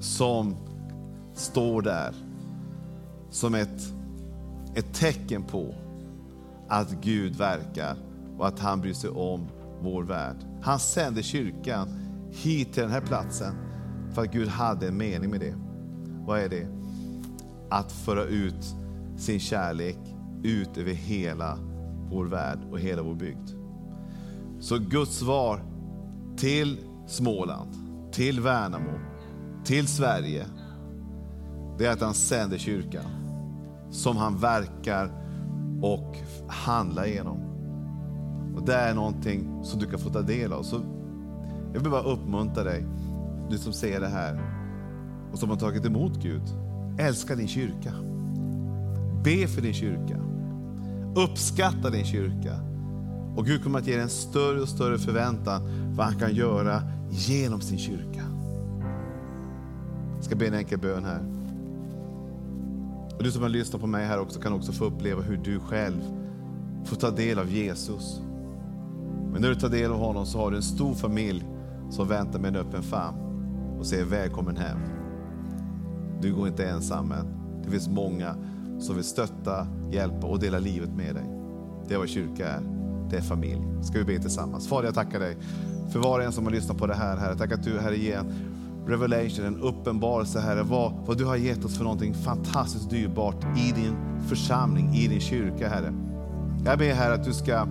som 0.00 0.56
står 1.34 1.82
där 1.82 2.14
som 3.30 3.54
ett, 3.54 3.92
ett 4.74 4.94
tecken 4.94 5.42
på 5.42 5.74
att 6.68 6.90
Gud 7.02 7.36
verkar 7.36 7.96
och 8.38 8.48
att 8.48 8.58
han 8.58 8.80
bryr 8.80 8.94
sig 8.94 9.10
om 9.10 9.48
vår 9.80 10.02
värld. 10.02 10.36
Han 10.62 10.78
sände 10.78 11.22
kyrkan 11.22 11.88
hit 12.30 12.72
till 12.72 12.82
den 12.82 12.92
här 12.92 13.00
platsen 13.00 13.54
för 14.14 14.22
att 14.22 14.32
Gud 14.32 14.48
hade 14.48 14.88
en 14.88 14.96
mening 14.96 15.30
med 15.30 15.40
det. 15.40 15.54
Vad 16.26 16.40
är 16.40 16.48
det? 16.48 16.66
Att 17.68 17.92
föra 17.92 18.24
ut 18.24 18.74
sin 19.16 19.40
kärlek 19.40 19.98
ut 20.42 20.78
över 20.78 20.92
hela 20.92 21.69
vår 22.10 22.24
värld 22.26 22.58
och 22.70 22.80
hela 22.80 23.02
vår 23.02 23.14
bygd. 23.14 23.50
Så 24.60 24.78
Guds 24.78 25.18
svar 25.18 25.62
till 26.36 26.78
Småland, 27.06 27.70
till 28.12 28.40
Värnamo, 28.40 28.98
till 29.64 29.86
Sverige, 29.86 30.46
det 31.78 31.86
är 31.86 31.92
att 31.92 32.00
han 32.00 32.14
sänder 32.14 32.58
kyrkan 32.58 33.04
som 33.90 34.16
han 34.16 34.38
verkar 34.38 35.10
och 35.82 36.16
handlar 36.48 37.06
genom. 37.06 37.38
Och 38.56 38.66
Det 38.66 38.74
är 38.74 38.94
någonting 38.94 39.64
som 39.64 39.80
du 39.80 39.86
kan 39.86 39.98
få 39.98 40.10
ta 40.10 40.22
del 40.22 40.52
av. 40.52 40.62
Så 40.62 40.80
jag 41.72 41.80
vill 41.80 41.90
bara 41.90 42.02
uppmuntra 42.02 42.64
dig, 42.64 42.86
du 43.50 43.58
som 43.58 43.72
ser 43.72 44.00
det 44.00 44.08
här 44.08 44.40
och 45.32 45.38
som 45.38 45.50
har 45.50 45.56
tagit 45.56 45.86
emot 45.86 46.22
Gud. 46.22 46.42
Älska 46.98 47.34
din 47.34 47.48
kyrka. 47.48 47.92
Be 49.24 49.46
för 49.46 49.62
din 49.62 49.74
kyrka. 49.74 50.29
Uppskatta 51.14 51.90
din 51.90 52.04
kyrka. 52.04 52.54
Och 53.36 53.46
Gud 53.46 53.62
kommer 53.62 53.78
att 53.78 53.86
ge 53.86 53.94
dig 53.94 54.02
en 54.02 54.08
större 54.08 54.60
och 54.60 54.68
större 54.68 54.98
förväntan 54.98 55.62
vad 55.96 56.06
han 56.06 56.18
kan 56.18 56.34
göra 56.34 56.82
genom 57.10 57.60
sin 57.60 57.78
kyrka. 57.78 58.22
Jag 60.14 60.24
ska 60.24 60.36
be 60.36 60.46
en 60.46 60.54
enkel 60.54 60.78
bön 60.78 61.04
här. 61.04 61.24
Och 63.16 63.24
du 63.24 63.32
som 63.32 63.42
har 63.42 63.48
lyssnat 63.48 63.80
på 63.80 63.86
mig 63.86 64.06
här 64.06 64.20
också 64.20 64.40
kan 64.40 64.52
också 64.52 64.72
få 64.72 64.84
uppleva 64.84 65.22
hur 65.22 65.36
du 65.36 65.60
själv 65.60 66.00
får 66.84 66.96
ta 66.96 67.10
del 67.10 67.38
av 67.38 67.50
Jesus. 67.50 68.20
Men 69.32 69.42
när 69.42 69.48
du 69.48 69.54
tar 69.54 69.68
del 69.68 69.92
av 69.92 69.98
honom 69.98 70.26
så 70.26 70.38
har 70.38 70.50
du 70.50 70.56
en 70.56 70.62
stor 70.62 70.94
familj 70.94 71.44
som 71.90 72.08
väntar 72.08 72.38
med 72.38 72.48
en 72.56 72.66
öppen 72.66 72.82
famn 72.82 73.18
och 73.78 73.86
säger 73.86 74.04
välkommen 74.04 74.56
hem. 74.56 74.78
Du 76.20 76.34
går 76.34 76.48
inte 76.48 76.68
ensam 76.68 77.12
än. 77.12 77.26
Det 77.64 77.70
finns 77.70 77.88
många 77.88 78.36
som 78.80 78.94
vill 78.94 79.04
stötta, 79.04 79.66
hjälpa 79.90 80.26
och 80.26 80.38
dela 80.38 80.58
livet 80.58 80.90
med 80.90 81.14
dig. 81.14 81.24
Det 81.88 81.94
är 81.94 81.98
vad 81.98 82.08
kyrka 82.08 82.48
är. 82.48 82.60
Det 83.10 83.16
är 83.16 83.20
familj. 83.20 83.62
Ska 83.82 83.98
vi 83.98 84.04
be 84.04 84.18
tillsammans? 84.18 84.68
Fader, 84.68 84.84
jag 84.84 84.94
tackar 84.94 85.20
dig 85.20 85.36
för 85.92 85.98
var 85.98 86.18
och 86.18 86.24
en 86.24 86.32
som 86.32 86.44
har 86.44 86.52
lyssnat 86.52 86.78
på 86.78 86.86
det 86.86 86.94
här, 86.94 87.16
Herre. 87.16 87.36
Tack 87.36 87.52
att 87.52 87.62
du, 87.62 87.80
Herre, 87.80 87.96
ger 87.96 88.18
en 88.18 88.32
revelation, 88.86 89.44
en 89.44 89.60
uppenbarelse, 89.60 90.40
Herre, 90.40 90.62
vad, 90.62 90.92
vad 91.06 91.18
du 91.18 91.24
har 91.24 91.36
gett 91.36 91.64
oss 91.64 91.76
för 91.76 91.84
någonting 91.84 92.14
fantastiskt 92.14 92.90
dyrbart 92.90 93.44
i 93.58 93.72
din 93.72 93.96
församling, 94.28 94.94
i 94.94 95.08
din 95.08 95.20
kyrka, 95.20 95.68
Herre. 95.68 95.94
Jag 96.64 96.78
ber, 96.78 96.94
Herre, 96.94 97.14
att 97.14 97.24
du 97.24 97.32
ska 97.32 97.66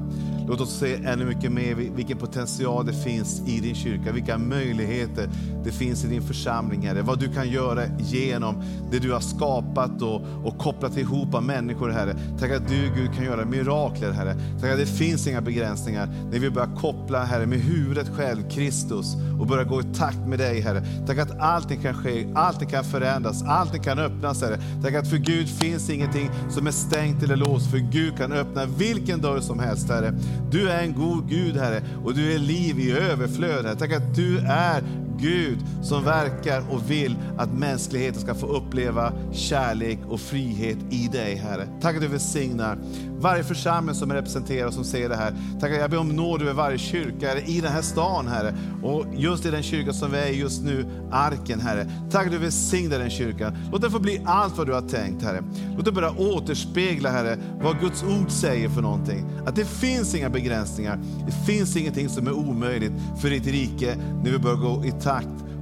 Låt 0.50 0.62
oss 0.62 0.80
se 0.80 0.96
ännu 1.06 1.26
mycket 1.26 1.52
mer 1.52 1.76
vilken 1.76 2.18
potential 2.18 2.86
det 2.86 2.94
finns 2.94 3.42
i 3.46 3.60
din 3.60 3.76
kyrka, 3.76 4.12
vilka 4.12 4.38
möjligheter 4.38 5.30
det 5.64 5.72
finns 5.72 6.06
i 6.06 6.08
din 6.08 6.22
församling, 6.22 6.88
Herre. 6.88 7.02
Vad 7.02 7.20
du 7.20 7.34
kan 7.34 7.50
göra 7.50 7.82
genom 8.00 8.64
det 8.92 9.00
du 9.00 9.12
har 9.12 9.20
skapat 9.20 10.02
och, 10.02 10.22
och 10.44 10.58
kopplat 10.58 10.98
ihop 10.98 11.34
av 11.34 11.44
människor, 11.44 11.90
Herre. 11.90 12.16
Tack 12.40 12.52
att 12.52 12.68
du, 12.68 12.92
Gud, 12.96 13.16
kan 13.16 13.26
göra 13.26 13.46
mirakler, 13.46 14.12
Herre. 14.12 14.36
Tack 14.62 14.72
att 14.72 14.78
det 14.78 14.86
finns 14.86 15.28
inga 15.28 15.42
begränsningar 15.42 16.08
när 16.32 16.40
vi 16.40 16.50
börjar 16.50 16.76
koppla, 16.76 17.24
Herre, 17.24 17.46
med 17.46 17.60
huvudet 17.60 18.10
själv, 18.18 18.50
Kristus, 18.50 19.16
och 19.40 19.48
börjar 19.48 19.64
gå 19.64 19.82
i 19.82 19.84
takt 19.84 20.28
med 20.28 20.40
dig, 20.40 20.62
Herre. 20.62 20.84
Tack 21.08 21.18
att 21.18 21.40
allting 21.40 21.82
kan 21.82 21.94
ske, 21.94 22.28
allting 22.36 22.70
kan 22.70 22.84
förändras, 22.84 23.44
allting 23.44 23.84
kan 23.84 24.00
öppnas, 24.00 24.42
Herre. 24.42 24.60
Tack 24.84 24.94
att 24.94 25.10
för 25.10 25.18
Gud 25.18 25.50
finns 25.50 25.90
ingenting 25.90 26.30
som 26.50 26.68
är 26.68 26.72
stängt 26.72 27.24
eller 27.24 27.36
låst, 27.36 27.72
för 27.72 27.78
Gud 27.78 28.18
kan 28.18 28.32
öppna 28.32 28.66
vilken 28.66 29.22
dörr 29.22 29.40
som 29.40 29.60
helst, 29.60 29.90
Herre. 29.90 30.14
Du 30.52 30.70
är 30.70 30.84
en 30.84 30.94
god 30.94 31.30
Gud, 31.30 31.58
Herre, 31.58 31.82
och 32.04 32.14
du 32.14 32.34
är 32.34 32.40
liv 32.40 32.80
i 32.80 32.92
överflöd. 32.92 33.66
Herre. 33.66 33.76
Tack 33.76 33.94
att 33.94 34.16
du 34.16 34.40
är 34.40 34.84
Gud 35.22 35.58
som 35.82 36.04
verkar 36.04 36.64
och 36.72 36.92
vill 36.92 37.16
att 37.38 37.54
mänskligheten 37.54 38.22
ska 38.22 38.36
få 38.36 38.48
uppleva 38.48 39.14
kärlek 39.32 40.00
och 40.10 40.20
frihet 40.20 40.78
i 40.90 41.08
dig, 41.08 41.36
Herre. 41.36 41.68
Tack 41.82 41.96
att 41.96 42.02
du 42.02 42.08
välsignar 42.08 42.78
varje 43.20 43.44
församling 43.44 43.96
som 43.96 44.12
är 44.12 44.16
representerad 44.16 44.68
och 44.68 44.74
som 44.74 44.84
ser 44.84 45.10
det 45.10 45.16
här. 45.16 45.34
Tack 45.60 45.72
att 45.72 45.80
jag 45.80 45.90
ber 45.90 45.98
om 45.98 46.10
nåd 46.10 46.42
över 46.42 46.54
varje 46.54 46.78
kyrka 46.78 47.40
i 47.40 47.62
den 47.62 47.72
här 47.72 47.82
stan, 47.82 48.28
Herre. 48.28 48.56
Och 48.84 49.06
just 49.14 49.46
i 49.46 49.52
den 49.52 49.64
kyrka 49.64 49.94
som 49.94 50.12
vi 50.12 50.18
är 50.18 50.28
i 50.28 50.40
just 50.40 50.64
nu, 50.64 50.86
Arken, 51.12 51.60
Herre. 51.60 51.92
Tack 52.12 52.26
att 52.26 52.32
du 52.32 52.38
välsignar 52.38 53.00
den 53.00 53.10
kyrkan. 53.10 53.58
Låt 53.72 53.82
den 53.82 53.92
få 53.92 54.00
bli 54.00 54.22
allt 54.26 54.58
vad 54.58 54.68
du 54.68 54.74
har 54.74 54.82
tänkt, 54.82 55.24
Herre. 55.24 55.44
Låt 55.76 55.86
den 55.86 55.94
börja 55.94 56.12
återspegla, 56.12 57.10
Herre, 57.10 57.38
vad 57.62 57.80
Guds 57.80 58.04
ord 58.04 58.32
säger 58.32 58.70
för 58.70 58.82
någonting. 58.82 59.26
Att 59.46 59.56
det 59.56 59.66
finns 59.66 60.16
inga 60.16 60.30
begränsningar. 60.30 61.00
Det 61.26 61.46
finns 61.46 61.76
ingenting 61.76 62.10
som 62.10 62.28
är 62.28 62.34
omöjligt 62.34 62.94
för 63.22 63.30
ditt 63.30 63.48
rike 63.48 63.96
när 64.24 64.32
vi 64.32 64.40
börjar 64.40 64.58
gå 64.58 64.86
i 64.86 64.92
takt 64.92 65.09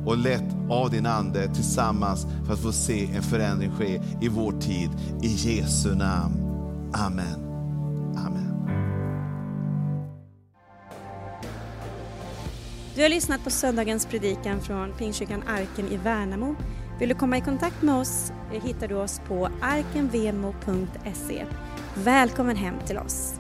och 0.06 0.18
lett 0.18 0.56
av 0.70 0.90
din 0.90 1.06
Ande 1.06 1.54
tillsammans 1.54 2.28
för 2.46 2.54
att 2.54 2.60
få 2.60 2.72
se 2.72 3.06
en 3.16 3.24
förändring 3.24 3.72
ske 3.72 4.02
i 4.22 4.28
vår 4.28 4.52
tid. 4.52 4.90
I 5.24 5.28
Jesu 5.28 5.96
namn. 5.96 6.36
Amen. 6.94 7.44
Amen. 8.18 8.48
Du 12.96 13.02
har 13.02 13.10
lyssnat 13.10 13.44
på 13.44 13.50
söndagens 13.50 14.06
predikan 14.06 14.62
från 14.62 14.94
Pingstkyrkan 14.98 15.44
Arken 15.48 15.88
i 15.88 15.98
Värnamo. 15.98 16.56
Vill 17.00 17.10
du 17.10 17.16
komma 17.16 17.38
i 17.38 17.42
kontakt 17.42 17.82
med 17.82 17.96
oss 17.96 18.32
eh, 18.54 18.64
hittar 18.64 18.88
du 18.88 18.96
oss 18.96 19.22
på 19.28 19.50
arkenvemo.se. 19.62 21.46
Välkommen 21.96 22.56
hem 22.56 22.76
till 22.86 22.98
oss. 22.98 23.37